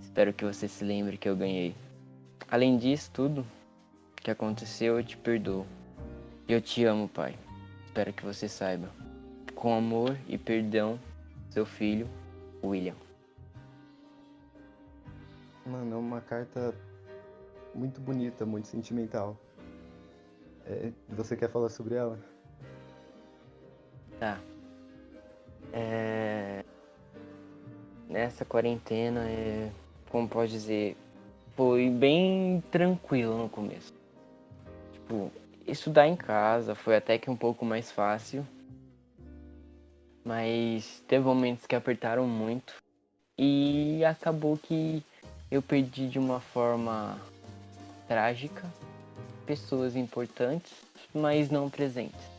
Espero 0.00 0.32
que 0.32 0.44
você 0.44 0.68
se 0.68 0.84
lembre 0.84 1.16
que 1.16 1.28
eu 1.28 1.34
ganhei. 1.34 1.74
Além 2.48 2.78
disso 2.78 3.10
tudo 3.12 3.44
que 4.14 4.30
aconteceu, 4.30 4.98
eu 4.98 5.04
te 5.04 5.16
perdoo. 5.16 5.66
Eu 6.48 6.60
te 6.60 6.84
amo, 6.84 7.08
pai. 7.08 7.36
Espero 7.86 8.12
que 8.12 8.24
você 8.24 8.48
saiba. 8.48 8.88
Com 9.56 9.74
amor 9.74 10.16
e 10.28 10.38
perdão, 10.38 10.96
seu 11.50 11.66
filho, 11.66 12.08
William. 12.62 12.94
Mano, 15.66 15.96
é 15.96 15.98
uma 15.98 16.20
carta 16.20 16.72
muito 17.74 18.00
bonita, 18.00 18.46
muito 18.46 18.68
sentimental. 18.68 19.36
É, 20.64 20.92
você 21.08 21.36
quer 21.36 21.50
falar 21.50 21.68
sobre 21.68 21.96
ela? 21.96 22.35
Tá. 24.18 24.38
É... 25.72 26.64
Nessa 28.08 28.44
quarentena, 28.44 29.28
é... 29.28 29.70
como 30.10 30.28
pode 30.28 30.52
dizer, 30.52 30.96
foi 31.54 31.90
bem 31.90 32.62
tranquilo 32.70 33.36
no 33.36 33.48
começo. 33.48 33.92
Tipo, 34.92 35.30
estudar 35.66 36.06
em 36.06 36.16
casa 36.16 36.74
foi 36.74 36.96
até 36.96 37.18
que 37.18 37.30
um 37.30 37.36
pouco 37.36 37.64
mais 37.64 37.90
fácil. 37.90 38.46
Mas 40.24 41.02
teve 41.06 41.24
momentos 41.24 41.66
que 41.66 41.76
apertaram 41.76 42.26
muito. 42.26 42.74
E 43.38 44.04
acabou 44.04 44.56
que 44.56 45.02
eu 45.50 45.60
perdi 45.62 46.08
de 46.08 46.18
uma 46.18 46.40
forma 46.40 47.20
trágica 48.08 48.64
pessoas 49.46 49.94
importantes, 49.94 50.72
mas 51.14 51.50
não 51.50 51.70
presentes. 51.70 52.35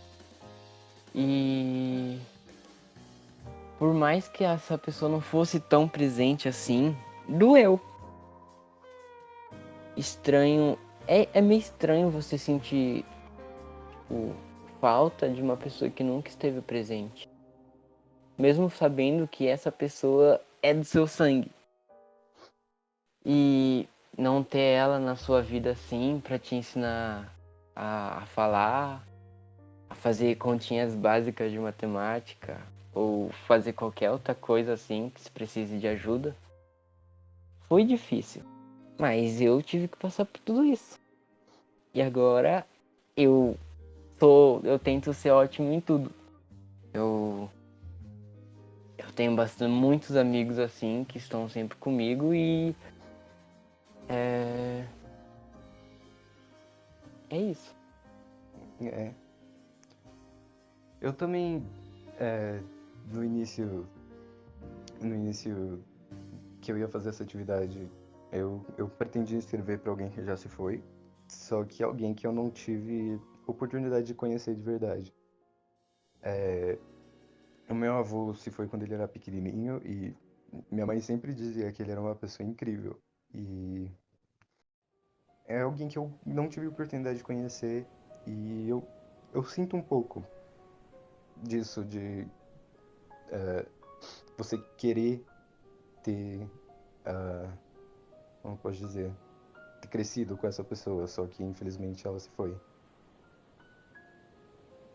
E 1.19 2.19
por 3.79 3.91
mais 3.91 4.27
que 4.27 4.43
essa 4.43 4.77
pessoa 4.77 5.09
não 5.09 5.19
fosse 5.19 5.59
tão 5.59 5.87
presente 5.87 6.47
assim, 6.47 6.95
doeu. 7.27 7.81
Estranho. 9.95 10.77
É, 11.07 11.27
é 11.33 11.41
meio 11.41 11.59
estranho 11.59 12.11
você 12.11 12.37
sentir 12.37 13.03
tipo, 13.89 14.35
falta 14.79 15.27
de 15.27 15.41
uma 15.41 15.57
pessoa 15.57 15.89
que 15.89 16.03
nunca 16.03 16.29
esteve 16.29 16.61
presente. 16.61 17.27
Mesmo 18.37 18.69
sabendo 18.69 19.27
que 19.27 19.47
essa 19.47 19.71
pessoa 19.71 20.39
é 20.61 20.71
do 20.71 20.83
seu 20.83 21.07
sangue. 21.07 21.51
E 23.25 23.89
não 24.15 24.43
ter 24.43 24.59
ela 24.59 24.99
na 24.99 25.15
sua 25.15 25.41
vida 25.41 25.71
assim 25.71 26.21
para 26.23 26.37
te 26.37 26.53
ensinar 26.53 27.33
a, 27.75 28.19
a 28.19 28.25
falar, 28.27 29.03
fazer 29.95 30.35
continhas 30.35 30.93
básicas 30.93 31.51
de 31.51 31.59
matemática 31.59 32.61
ou 32.93 33.29
fazer 33.47 33.73
qualquer 33.73 34.11
outra 34.11 34.33
coisa 34.33 34.73
assim 34.73 35.11
que 35.13 35.21
se 35.21 35.29
precise 35.29 35.77
de 35.77 35.87
ajuda. 35.87 36.35
Foi 37.67 37.83
difícil, 37.83 38.41
mas 38.97 39.41
eu 39.41 39.61
tive 39.61 39.87
que 39.87 39.97
passar 39.97 40.25
por 40.25 40.39
tudo 40.39 40.65
isso. 40.65 40.99
E 41.93 42.01
agora 42.01 42.65
eu 43.15 43.57
sou, 44.19 44.61
eu 44.63 44.79
tento 44.79 45.13
ser 45.13 45.31
ótimo 45.31 45.71
em 45.71 45.81
tudo. 45.81 46.11
Eu 46.93 47.49
eu 48.97 49.11
tenho 49.11 49.35
bastante 49.35 49.71
muitos 49.71 50.15
amigos 50.15 50.57
assim 50.57 51.05
que 51.07 51.17
estão 51.17 51.47
sempre 51.47 51.77
comigo 51.77 52.33
e 52.33 52.75
é 54.09 54.85
é 57.29 57.37
isso. 57.37 57.75
É. 58.81 59.11
Eu 60.99 61.13
também, 61.13 61.63
é, 62.19 62.59
no 63.11 63.23
início, 63.23 63.87
no 64.99 65.13
início 65.13 65.83
que 66.59 66.71
eu 66.71 66.77
ia 66.77 66.87
fazer 66.87 67.09
essa 67.09 67.23
atividade. 67.23 67.89
Eu, 68.31 68.65
eu 68.77 68.89
pretendia 68.89 69.37
escrever 69.37 69.79
para 69.79 69.91
alguém 69.91 70.09
que 70.09 70.23
já 70.23 70.35
se 70.35 70.49
foi, 70.49 70.83
só 71.27 71.63
que 71.63 71.83
alguém 71.83 72.13
que 72.13 72.25
eu 72.25 72.31
não 72.31 72.49
tive 72.49 73.21
oportunidade 73.45 74.07
de 74.07 74.13
conhecer 74.13 74.55
de 74.55 74.61
verdade. 74.61 75.15
É, 76.21 76.77
o 77.69 77.75
meu 77.75 77.93
avô 77.93 78.33
se 78.33 78.49
foi 78.49 78.67
quando 78.67 78.83
ele 78.83 78.95
era 78.95 79.07
pequenininho 79.07 79.81
e 79.85 80.13
minha 80.71 80.85
mãe 80.85 80.99
sempre 80.99 81.33
dizia 81.33 81.71
que 81.71 81.81
ele 81.81 81.91
era 81.91 82.01
uma 82.01 82.15
pessoa 82.15 82.47
incrível. 82.47 82.99
E 83.33 83.89
é 85.45 85.61
alguém 85.61 85.87
que 85.87 85.97
eu 85.97 86.11
não 86.25 86.49
tive 86.49 86.67
oportunidade 86.67 87.19
de 87.19 87.23
conhecer 87.23 87.85
e 88.25 88.67
eu, 88.67 88.85
eu 89.33 89.43
sinto 89.43 89.77
um 89.77 89.81
pouco 89.81 90.25
disso, 91.43 91.83
de 91.83 92.27
uh, 93.31 93.67
você 94.37 94.57
querer 94.77 95.23
ter, 96.03 96.43
uh, 97.05 97.51
como 98.41 98.57
posso 98.57 98.77
dizer, 98.77 99.11
ter 99.81 99.87
crescido 99.87 100.37
com 100.37 100.47
essa 100.47 100.63
pessoa, 100.63 101.07
só 101.07 101.25
que 101.27 101.43
infelizmente 101.43 102.05
ela 102.05 102.19
se 102.19 102.29
foi. 102.29 102.55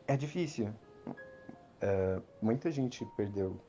É 0.06 0.16
difícil. 0.16 0.68
Uh, 1.06 2.22
muita 2.40 2.70
gente 2.70 3.04
perdeu 3.16 3.60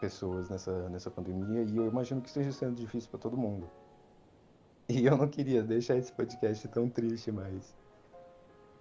pessoas 0.00 0.48
nessa, 0.50 0.88
nessa 0.88 1.10
pandemia 1.10 1.62
e 1.62 1.76
eu 1.76 1.86
imagino 1.86 2.20
que 2.20 2.28
esteja 2.28 2.52
sendo 2.52 2.74
difícil 2.74 3.08
para 3.08 3.20
todo 3.20 3.36
mundo. 3.36 3.70
E 4.88 5.06
eu 5.06 5.16
não 5.16 5.28
queria 5.28 5.62
deixar 5.62 5.96
esse 5.96 6.12
podcast 6.12 6.66
tão 6.68 6.88
triste, 6.88 7.30
mas 7.30 7.74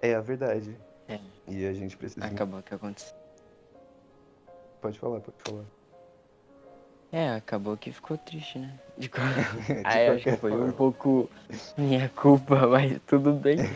é 0.02 0.16
a 0.16 0.20
verdade. 0.20 0.78
É. 1.08 1.20
E 1.48 1.66
a 1.66 1.74
gente 1.74 1.96
precisa. 1.96 2.26
Acabou 2.26 2.62
que 2.64 2.74
aconteceu. 2.74 3.21
Pode 4.82 5.00
falar, 5.00 5.20
pode 5.22 5.38
falar. 5.44 5.66
É, 7.12 7.36
acabou 7.36 7.78
que 7.78 7.92
ficou 7.92 8.18
triste, 8.18 8.58
né? 8.60 8.74
De, 8.98 9.10
co... 9.10 9.20
De 9.20 9.88
Aí 9.88 10.08
acho 10.10 10.24
que 10.24 10.38
foi 10.38 10.52
um 10.52 10.58
forma. 10.58 10.74
pouco 10.74 11.30
minha 11.78 12.10
culpa, 12.10 12.66
mas 12.68 13.00
tudo 13.08 13.34
bem. 13.34 13.58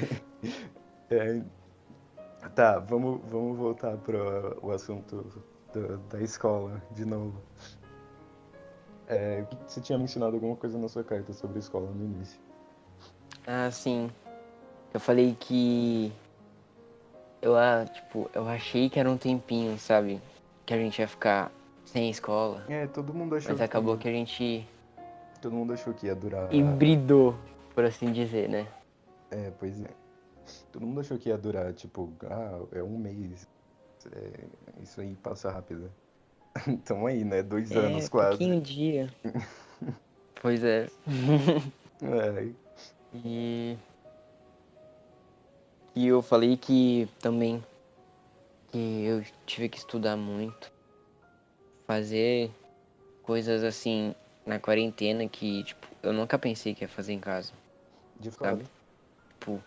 É, 1.12 1.40
Tá, 2.56 2.80
vamos, 2.80 3.22
vamos 3.30 3.58
voltar 3.58 3.96
para 3.98 4.18
o 4.66 4.72
assunto 4.72 5.24
do- 5.74 5.98
da 6.10 6.20
escola 6.22 6.82
de 6.92 7.06
novo. 7.06 7.40
É, 9.08 9.44
você 9.68 9.80
tinha 9.82 9.98
mencionado 10.00 10.36
alguma 10.36 10.56
coisa 10.56 10.78
na 10.80 10.88
sua 10.88 11.04
carta 11.04 11.32
sobre 11.34 11.58
a 11.58 11.60
escola 11.60 11.90
no 11.92 12.06
início. 12.06 12.40
Ah, 13.46 13.70
sim. 13.72 14.10
Eu 14.94 15.00
falei 15.00 15.36
que 15.40 16.12
eu, 17.42 17.56
ah, 17.56 17.86
tipo, 17.86 18.30
eu 18.34 18.48
achei 18.48 18.90
que 18.90 19.00
era 19.00 19.10
um 19.10 19.18
tempinho, 19.18 19.78
sabe? 19.78 20.20
Que 20.66 20.74
a 20.74 20.78
gente 20.78 21.00
ia 21.00 21.08
ficar 21.08 21.52
sem 21.86 22.10
escola. 22.10 22.64
É, 22.68 22.88
todo 22.88 23.14
mundo 23.14 23.36
achou 23.36 23.52
Mas 23.52 23.62
acabou 23.62 23.98
que 23.98 24.08
a 24.08 24.12
gente 24.12 24.68
todo 25.42 25.54
mundo 25.54 25.74
achou 25.74 25.94
que 25.94 26.08
ia 26.08 26.16
durar. 26.16 26.52
hibridou, 26.52 27.36
por 27.76 27.86
assim 27.86 28.12
dizer, 28.12 28.50
né? 28.50 28.68
É, 29.30 29.52
pois 29.60 29.80
é. 29.80 29.90
Todo 30.72 30.86
mundo 30.86 31.02
achou 31.02 31.18
que 31.18 31.30
ia 31.30 31.38
durar, 31.38 31.72
tipo, 31.74 32.12
ah, 32.24 32.62
é 32.72 32.82
um 32.82 32.98
mês. 32.98 33.48
É, 34.12 34.46
isso 34.82 35.02
aí 35.02 35.16
passa 35.22 35.52
rápido. 35.52 35.92
Tamo 36.86 37.06
aí, 37.06 37.24
né? 37.24 37.44
Dois 37.44 37.72
anos 37.72 38.06
é, 38.06 38.10
quase. 38.10 38.30
pouquinho 38.30 38.60
dia. 38.62 39.10
pois 40.42 40.64
é. 40.64 40.88
É, 42.02 42.50
E... 43.24 43.78
E 45.96 46.08
eu 46.08 46.22
falei 46.22 46.58
que 46.58 47.08
também 47.22 47.64
que 48.76 49.06
eu 49.06 49.24
tive 49.46 49.70
que 49.70 49.78
estudar 49.78 50.18
muito. 50.18 50.70
Fazer 51.88 52.52
coisas 53.24 53.64
assim 53.64 54.14
na 54.46 54.60
quarentena 54.60 55.26
que, 55.30 55.64
tipo, 55.64 55.88
eu 56.04 56.12
nunca 56.12 56.38
pensei 56.38 56.76
que 56.76 56.84
ia 56.84 56.88
fazer 56.90 57.14
em 57.14 57.20
casa, 57.20 57.54
de 58.20 58.30
fato. 58.32 58.50
sabe? 58.50 58.66
Tipo, 59.40 59.64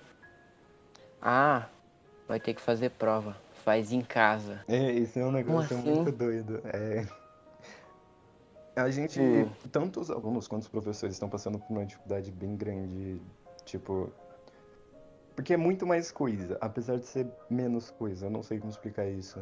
ah, 1.22 1.66
vai 2.28 2.38
ter 2.38 2.52
que 2.52 2.60
fazer 2.60 2.90
prova. 2.90 3.34
Faz 3.64 3.92
em 3.92 4.02
casa. 4.02 4.62
É, 4.68 4.92
esse 4.92 5.18
é 5.18 5.24
um 5.24 5.32
negócio 5.32 5.76
assim? 5.78 5.90
muito 5.90 6.12
doido. 6.12 6.60
É... 6.64 7.06
A 8.76 8.90
gente, 8.90 9.18
Hum. 9.20 9.50
tanto 9.72 10.00
os 10.00 10.10
alunos 10.10 10.46
quanto 10.46 10.62
os 10.62 10.68
professores 10.68 11.14
estão 11.14 11.28
passando 11.30 11.58
por 11.58 11.70
uma 11.72 11.84
dificuldade 11.86 12.30
bem 12.30 12.54
grande, 12.56 13.20
tipo... 13.64 14.12
Porque 15.38 15.54
é 15.54 15.56
muito 15.56 15.86
mais 15.86 16.10
coisa, 16.10 16.58
apesar 16.60 16.96
de 16.96 17.06
ser 17.06 17.24
menos 17.48 17.92
coisa, 17.92 18.26
eu 18.26 18.30
não 18.30 18.42
sei 18.42 18.58
como 18.58 18.72
explicar 18.72 19.06
isso. 19.06 19.38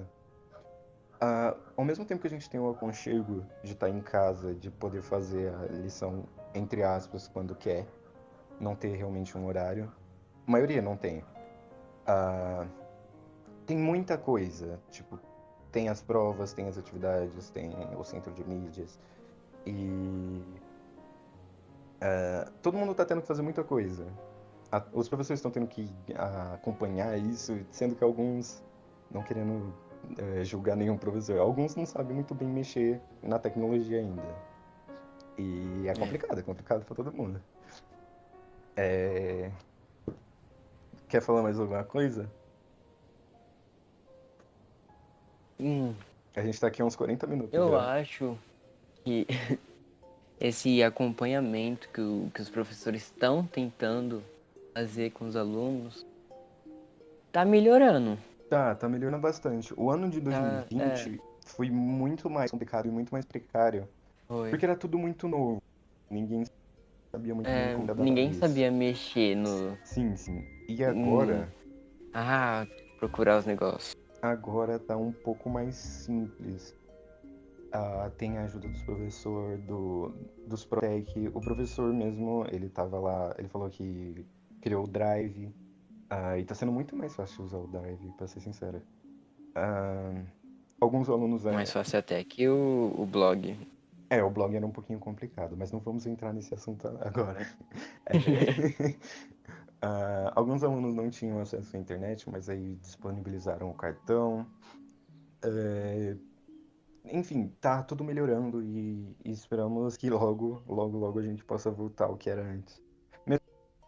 Ah, 1.18 1.56
ao 1.74 1.87
mesmo 1.87 2.04
tempo 2.04 2.20
que 2.20 2.26
a 2.26 2.30
gente 2.30 2.50
tem 2.50 2.61
o 2.61 2.68
aconchego 2.68 3.46
de 3.64 3.72
estar 3.72 3.88
em 3.88 4.02
casa, 4.02 4.54
de 4.54 4.70
poder 4.70 5.00
fazer 5.00 5.54
a 5.54 5.72
lição, 5.72 6.28
entre 6.54 6.82
aspas, 6.82 7.28
quando 7.28 7.54
quer, 7.54 7.87
não 8.61 8.76
ter 8.76 8.94
realmente 8.94 9.38
um 9.38 9.46
horário, 9.46 9.90
a 10.46 10.50
maioria 10.50 10.82
não 10.82 10.98
tem. 10.98 11.24
Ah, 12.06 12.66
tem 13.64 13.78
muita 13.78 14.18
coisa, 14.18 14.78
tipo, 14.90 15.18
tem 15.72 15.88
as 15.88 16.02
provas, 16.02 16.52
tem 16.52 16.68
as 16.68 16.76
atividades, 16.76 17.48
tem 17.48 17.70
o 17.98 18.04
centro 18.04 18.35
de 18.35 18.44
mídias 18.44 19.00
e 19.64 20.44
ah, 22.02 22.52
todo 22.61 22.76
mundo 22.76 22.94
tá 22.94 23.06
tendo 23.06 23.22
que 23.22 23.26
fazer 23.26 23.40
muita 23.40 23.64
coisa. 23.64 24.06
A- 24.76 24.84
os 24.92 25.08
professores 25.08 25.38
estão 25.38 25.50
tendo 25.50 25.66
que 25.66 25.88
ah, 26.14 26.52
acompanhar 26.54 27.16
isso, 27.18 27.58
sendo 27.70 27.94
que 27.94 28.04
alguns, 28.04 28.62
não 29.10 29.22
querendo 29.22 29.72
eh, 30.18 30.44
julgar 30.44 30.76
nenhum 30.76 30.98
professor, 30.98 31.38
alguns 31.38 31.74
não 31.74 31.86
sabem 31.86 32.14
muito 32.14 32.34
bem 32.34 32.46
mexer 32.48 33.00
na 33.22 33.38
tecnologia 33.38 33.98
ainda. 34.00 34.22
E 35.38 35.86
é 35.88 35.94
complicado, 35.94 36.38
é 36.38 36.42
complicado 36.42 36.84
pra 36.84 36.94
todo 36.94 37.10
mundo. 37.12 37.42
É, 38.76 39.50
Quer 41.08 41.22
falar 41.22 41.42
mais 41.42 41.58
alguma 41.58 41.82
coisa? 41.84 42.30
Hum, 45.58 45.94
A 46.34 46.42
gente 46.42 46.60
tá 46.60 46.66
aqui 46.66 46.82
há 46.82 46.84
uns 46.84 46.96
40 46.96 47.26
minutos 47.26 47.54
eu 47.54 47.70
já. 47.70 47.98
acho 48.00 48.36
que 49.04 49.26
esse 50.38 50.82
acompanhamento 50.82 51.88
que, 51.88 52.00
o- 52.02 52.30
que 52.34 52.42
os 52.42 52.50
professores 52.50 53.02
estão 53.04 53.46
tentando 53.46 54.22
fazer 54.76 55.10
com 55.12 55.24
os 55.26 55.34
alunos 55.36 56.06
tá 57.32 57.46
melhorando. 57.46 58.18
Tá, 58.50 58.74
tá 58.74 58.86
melhorando 58.86 59.22
bastante. 59.22 59.72
O 59.74 59.90
ano 59.90 60.10
de 60.10 60.20
Tá, 60.20 60.66
2020 60.68 61.18
foi 61.46 61.70
muito 61.70 62.28
mais 62.28 62.50
complicado 62.50 62.86
e 62.86 62.90
muito 62.90 63.10
mais 63.10 63.24
precário. 63.24 63.88
Foi. 64.28 64.50
Porque 64.50 64.66
era 64.66 64.76
tudo 64.76 64.98
muito 64.98 65.26
novo. 65.26 65.56
Ninguém 66.10 66.44
sabia 67.10 67.34
muito 67.34 67.48
É, 67.48 67.72
como 67.74 67.86
lidar 67.86 68.04
ninguém 68.04 68.30
isso. 68.30 68.40
sabia 68.40 68.70
mexer 68.70 69.34
no. 69.34 69.78
Sim, 69.82 70.14
sim. 70.14 70.44
E 70.68 70.84
agora, 70.84 71.50
Ah, 72.12 72.66
procurar 72.98 73.38
os 73.38 73.46
negócios. 73.46 73.92
agora 74.20 74.78
tá 74.78 74.94
um 74.96 75.10
pouco 75.10 75.48
mais 75.48 75.74
simples. 75.74 76.76
Ah, 77.72 78.10
tem 78.16 78.38
a 78.38 78.44
ajuda 78.44 78.68
dos 78.68 78.82
professores, 78.82 79.60
do, 79.64 80.12
dos 80.46 80.64
Protec. 80.64 81.28
O 81.34 81.40
professor 81.40 81.92
mesmo, 81.92 82.46
ele 82.50 82.68
tava 82.68 82.98
lá, 82.98 83.34
ele 83.38 83.48
falou 83.48 83.68
que 83.68 84.24
criou 84.66 84.83
o 84.83 84.88
Drive. 84.88 85.55
Ah, 86.11 86.37
e 86.37 86.44
tá 86.44 86.52
sendo 86.52 86.72
muito 86.72 86.96
mais 86.96 87.14
fácil 87.14 87.44
usar 87.44 87.59
o 87.59 87.68
Drive, 87.68 88.12
pra 88.16 88.26
ser 88.26 88.40
sincero. 88.40 88.83
Ah, 89.55 90.24
alguns 90.81 91.09
alunos 91.09 91.46
é, 91.46 91.52
Mais 91.52 91.70
fácil 91.70 92.00
até 92.00 92.24
que 92.24 92.48
o, 92.48 92.92
o 92.98 93.07
blog. 93.07 93.57
É, 94.11 94.22
o 94.24 94.31
blog 94.31 94.57
era 94.57 94.66
um 94.66 94.72
pouquinho 94.72 94.98
complicado, 94.98 95.57
mas 95.57 95.70
não 95.70 95.79
vamos 95.79 96.05
entrar 96.05 96.33
nesse 96.33 96.52
assunto 96.52 96.88
agora. 97.00 97.46
É. 98.07 98.16
Ah, 99.83 100.33
alguns 100.35 100.64
alunos 100.64 100.94
não 100.94 101.11
tinham 101.11 101.38
acesso 101.38 101.76
à 101.76 101.79
internet, 101.79 102.29
mas 102.31 102.48
aí 102.48 102.76
disponibilizaram 102.76 103.70
o 103.70 103.74
cartão. 103.74 104.46
É, 105.44 106.16
Enfim, 107.12 107.52
tá 107.61 107.83
tudo 107.83 108.02
melhorando 108.02 108.62
e, 108.62 109.14
e 109.22 109.31
esperamos 109.31 109.96
que 109.98 110.09
logo, 110.09 110.62
logo, 110.66 110.96
logo 110.96 111.18
a 111.18 111.22
gente 111.22 111.44
possa 111.44 111.70
voltar 111.70 112.07
ao 112.07 112.16
que 112.16 112.31
era 112.31 112.42
antes. 112.42 112.86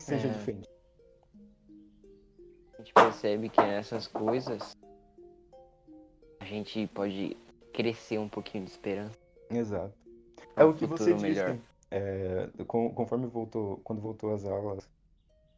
Seja 0.09 0.29
É. 0.29 0.33
diferente. 0.33 0.69
A 2.75 2.79
gente 2.79 2.93
percebe 2.95 3.49
que 3.49 3.61
nessas 3.61 4.07
coisas 4.07 4.77
a 6.41 6.45
gente 6.45 6.87
pode 6.89 7.37
crescer 7.75 8.19
um 8.19 8.29
pouquinho 8.29 8.65
de 8.65 8.71
esperança. 8.71 9.19
Exato. 9.51 9.93
É 10.57 10.65
o 10.65 10.73
que 10.75 10.87
você 10.87 11.13
disse. 11.13 11.23
melhor. 11.27 11.59
É, 11.91 12.49
con- 12.67 12.93
conforme 12.95 13.27
voltou, 13.27 13.79
quando 13.85 14.01
voltou 14.01 14.33
às 14.33 14.45
aulas, 14.45 14.89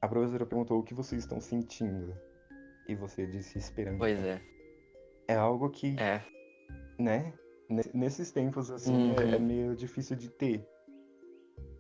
a 0.00 0.08
professora 0.08 0.46
perguntou 0.46 0.78
o 0.78 0.82
que 0.82 0.94
vocês 0.94 1.22
estão 1.22 1.40
sentindo. 1.40 2.14
E 2.88 2.94
você 2.94 3.26
disse 3.26 3.58
esperança. 3.58 3.98
Pois 3.98 4.18
é. 4.24 4.40
É 5.28 5.34
algo 5.36 5.70
que, 5.70 5.96
É. 6.00 6.24
né? 6.98 7.32
ne- 7.68 7.84
Nesses 7.94 8.32
tempos, 8.32 8.68
assim, 8.70 9.12
é, 9.14 9.34
é 9.34 9.36
Uhum. 9.36 9.42
meio 9.46 9.76
difícil 9.76 10.16
de 10.16 10.28
ter. 10.28 10.66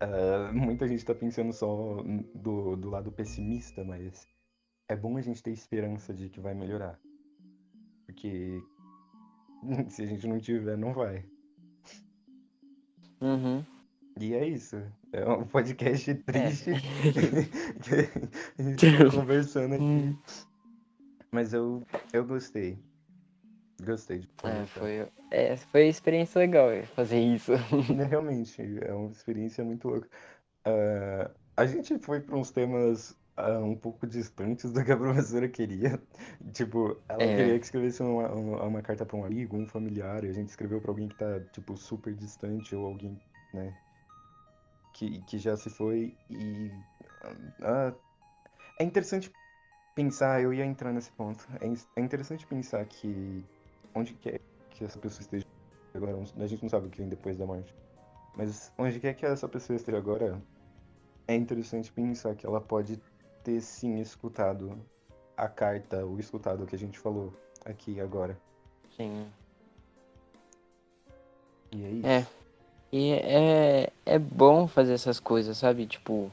Ah, 0.00 0.50
muita 0.52 0.88
gente 0.88 1.04
tá 1.04 1.14
pensando 1.14 1.52
só 1.52 2.02
do, 2.34 2.76
do 2.76 2.88
lado 2.90 3.12
pessimista, 3.12 3.84
mas 3.84 4.26
é 4.88 4.96
bom 4.96 5.16
a 5.16 5.20
gente 5.20 5.42
ter 5.42 5.50
esperança 5.52 6.12
de 6.14 6.28
que 6.28 6.40
vai 6.40 6.54
melhorar. 6.54 6.98
Porque 8.06 8.60
se 9.88 10.02
a 10.02 10.06
gente 10.06 10.26
não 10.26 10.38
tiver, 10.38 10.76
não 10.76 10.92
vai. 10.94 11.24
Uhum. 13.20 13.64
E 14.18 14.34
é 14.34 14.46
isso. 14.48 14.76
É 15.12 15.28
um 15.28 15.44
podcast 15.46 16.10
É. 16.10 16.14
triste 16.14 16.72
que 17.84 18.62
a 18.62 18.62
gente 18.62 18.98
tá 18.98 19.10
conversando 19.10 19.74
aqui. 19.74 19.84
Hum, 19.84 20.18
Mas 21.30 21.52
eu, 21.52 21.82
eu 22.12 22.24
gostei. 22.24 22.78
Gostei 23.84 24.18
de 24.18 24.28
É, 24.44 24.66
foi, 24.66 25.08
é, 25.30 25.56
foi 25.56 25.84
uma 25.84 25.90
experiência 25.90 26.38
legal 26.38 26.68
fazer 26.94 27.20
isso. 27.20 27.52
Realmente, 28.08 28.62
é 28.82 28.92
uma 28.92 29.10
experiência 29.10 29.64
muito 29.64 29.88
louca. 29.88 30.08
Ah, 30.64 31.30
a 31.56 31.66
gente 31.66 31.98
foi 31.98 32.20
para 32.20 32.36
uns 32.36 32.50
temas 32.50 33.16
ah, 33.36 33.60
um 33.60 33.76
pouco 33.76 34.06
distantes 34.06 34.72
do 34.72 34.84
que 34.84 34.92
a 34.92 34.96
professora 34.96 35.48
queria. 35.48 36.02
Tipo, 36.52 37.00
ela 37.08 37.24
É. 37.24 37.36
queria 37.36 37.58
que 37.58 37.64
escrevesse 37.64 38.02
uma, 38.02 38.28
uma, 38.32 38.64
uma 38.64 38.82
carta 38.82 39.06
para 39.06 39.16
um 39.16 39.24
amigo, 39.24 39.56
um 39.56 39.66
familiar, 39.66 40.24
e 40.24 40.28
a 40.28 40.32
gente 40.32 40.48
escreveu 40.48 40.80
para 40.80 40.90
alguém 40.90 41.08
que 41.08 41.16
tá, 41.16 41.40
tipo, 41.52 41.76
super 41.76 42.14
distante, 42.14 42.74
ou 42.76 42.86
alguém, 42.86 43.18
né, 43.52 43.72
que, 44.92 45.20
que 45.22 45.38
já 45.38 45.56
se 45.56 45.70
foi. 45.70 46.14
E 46.28 46.70
ah, 47.62 47.94
é 48.78 48.84
interessante 48.84 49.30
pensar, 49.94 50.42
eu 50.42 50.54
ia 50.54 50.66
entrar 50.66 50.92
nesse 50.92 51.12
ponto, 51.12 51.46
é, 51.60 52.00
é 52.00 52.04
interessante 52.04 52.46
pensar 52.46 52.84
que 52.86 53.44
onde 53.94 54.14
quer 54.14 54.40
que 54.70 54.84
essa 54.84 54.98
pessoa 54.98 55.22
esteja 55.22 55.46
agora, 55.94 56.16
a 56.38 56.46
gente 56.46 56.62
não 56.62 56.68
sabe 56.68 56.86
o 56.86 56.90
que 56.90 56.98
vem 56.98 57.08
depois 57.08 57.36
da 57.36 57.46
morte. 57.46 57.74
Mas 58.36 58.72
onde 58.78 59.00
quer 59.00 59.14
que 59.14 59.26
essa 59.26 59.48
pessoa 59.48 59.76
esteja 59.76 59.98
agora, 59.98 60.40
é 61.26 61.34
interessante 61.34 61.92
pensar 61.92 62.34
que 62.34 62.46
ela 62.46 62.60
pode 62.60 63.00
ter 63.42 63.60
sim 63.60 64.00
escutado 64.00 64.78
a 65.36 65.48
carta, 65.48 66.04
ou 66.04 66.18
escutado 66.18 66.64
o 66.64 66.66
que 66.66 66.76
a 66.76 66.78
gente 66.78 66.98
falou 66.98 67.32
aqui 67.64 68.00
agora. 68.00 68.38
Sim. 68.96 69.26
E 71.72 71.84
é 71.84 71.90
isso. 71.90 72.06
É. 72.06 72.26
E 72.92 73.12
é, 73.12 73.92
é 74.04 74.18
bom 74.18 74.66
fazer 74.66 74.94
essas 74.94 75.20
coisas, 75.20 75.56
sabe? 75.56 75.86
Tipo, 75.86 76.30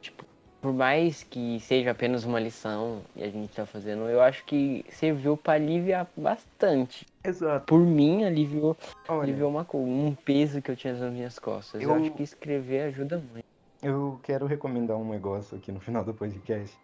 tipo, 0.00 0.24
por 0.60 0.72
mais 0.72 1.22
que 1.22 1.58
seja 1.60 1.90
apenas 1.92 2.24
uma 2.24 2.38
lição 2.38 3.02
e 3.16 3.22
a 3.22 3.30
gente 3.30 3.54
tá 3.54 3.64
fazendo, 3.64 4.08
eu 4.08 4.20
acho 4.20 4.44
que 4.44 4.84
serviu 4.90 5.36
pra 5.36 5.54
aliviar 5.54 6.06
bastante. 6.16 7.06
Exato. 7.24 7.66
Por 7.66 7.80
mim, 7.80 8.24
aliviou, 8.24 8.76
Olha, 9.08 9.22
aliviou 9.22 9.50
uma, 9.50 9.66
um 9.74 10.14
peso 10.14 10.60
que 10.62 10.70
eu 10.70 10.76
tinha 10.76 10.94
nas 10.94 11.12
minhas 11.12 11.38
costas. 11.38 11.82
Eu 11.82 11.90
Eu- 11.90 11.96
acho 11.96 12.10
que 12.12 12.22
escrever 12.22 12.82
ajuda 12.82 13.18
muito. 13.18 13.44
eu 13.82 14.20
quero 14.22 14.46
recomendar 14.46 14.96
um 14.96 15.08
negócio 15.10 15.56
aqui 15.56 15.72
no 15.72 15.80
final 15.80 16.04
do 16.04 16.12
podcast. 16.14 16.76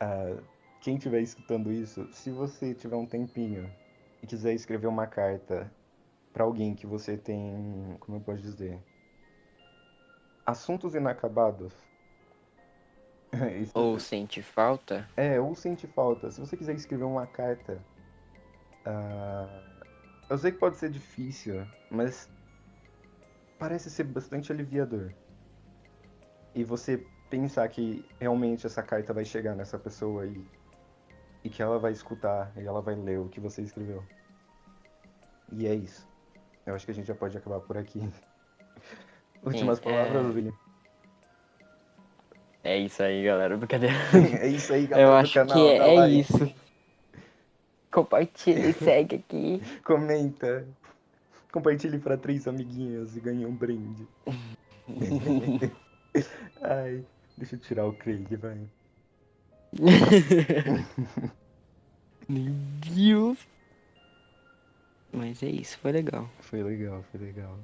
Ah, 0.00 0.36
quem 0.80 0.96
estiver 0.96 1.20
escutando 1.20 1.72
isso, 1.72 2.06
se 2.12 2.30
você 2.30 2.74
tiver 2.74 2.96
um 2.96 3.06
tempinho 3.06 3.68
e 4.22 4.26
quiser 4.26 4.54
escrever 4.54 4.86
uma 4.86 5.06
carta 5.06 5.70
para 6.32 6.44
alguém 6.44 6.74
que 6.74 6.86
você 6.86 7.16
tem, 7.16 7.96
como 8.00 8.18
eu 8.18 8.20
posso 8.22 8.40
dizer, 8.40 8.78
assuntos 10.46 10.94
inacabados. 10.94 11.72
Isso- 13.60 13.72
Ou 13.74 13.98
sente 13.98 14.42
falta, 14.42 15.08
É, 15.16 15.40
ou 15.40 15.54
sente 15.54 15.86
falta. 15.86 16.30
Se 16.30 16.40
você 16.40 16.56
quiser 16.56 16.74
escrever 16.74 17.04
uma 17.04 17.26
carta, 17.26 17.82
ah, 18.84 19.60
eu 20.28 20.38
sei 20.38 20.52
que 20.52 20.58
pode 20.58 20.76
ser 20.76 20.90
difícil, 20.90 21.66
mas 21.90 22.28
parece 23.58 23.90
ser 23.90 24.04
bastante 24.04 24.50
aliviador. 24.52 25.12
E 26.54 26.64
você 26.64 27.04
pensar 27.28 27.68
que 27.68 28.04
realmente 28.18 28.66
essa 28.66 28.82
carta 28.82 29.12
vai 29.12 29.24
chegar 29.24 29.54
nessa 29.54 29.78
pessoa 29.78 30.26
e, 30.26 30.44
e 31.44 31.48
que 31.50 31.62
ela 31.62 31.78
vai 31.78 31.92
escutar 31.92 32.52
e 32.56 32.66
ela 32.66 32.80
vai 32.82 32.96
ler 32.96 33.20
o 33.20 33.28
que 33.28 33.38
você 33.38 33.62
escreveu. 33.62 34.04
E 35.52 35.66
é 35.66 35.74
isso. 35.74 36.08
Eu 36.66 36.74
acho 36.74 36.84
que 36.84 36.90
a 36.90 36.94
gente 36.94 37.06
já 37.06 37.14
pode 37.14 37.36
acabar 37.36 37.60
por 37.60 37.76
aqui. 37.76 38.00
Últimas 39.42 39.78
é- 39.78 39.82
palavras, 39.82 40.34
William. 40.34 40.54
É 42.62 42.78
isso 42.78 43.02
aí, 43.02 43.24
galera. 43.24 43.56
Brincadeira. 43.56 43.94
É 44.40 44.46
isso 44.48 44.72
aí, 44.72 44.86
galera 44.86 45.08
Eu 45.08 45.14
acho 45.14 45.34
canal. 45.34 45.56
que 45.56 45.68
é, 45.68 45.96
é 45.96 46.08
isso. 46.08 46.54
Compartilha 47.90 48.68
e 48.68 48.72
segue 48.72 49.16
aqui. 49.16 49.62
Comenta. 49.84 50.66
Compartilhe 51.52 51.98
para 51.98 52.16
três 52.16 52.46
amiguinhas 52.46 53.16
e 53.16 53.20
ganhe 53.20 53.44
um 53.44 53.54
brinde. 53.54 54.06
Ai, 56.62 57.04
deixa 57.36 57.56
eu 57.56 57.60
tirar 57.60 57.86
o 57.86 57.92
Craig, 57.92 58.36
vai. 58.36 58.58
Meu 62.28 62.52
Deus. 62.94 63.38
Mas 65.12 65.42
é 65.42 65.48
isso, 65.48 65.76
foi 65.78 65.90
legal. 65.90 66.30
Foi 66.40 66.62
legal, 66.62 67.02
foi 67.10 67.20
legal. 67.20 67.58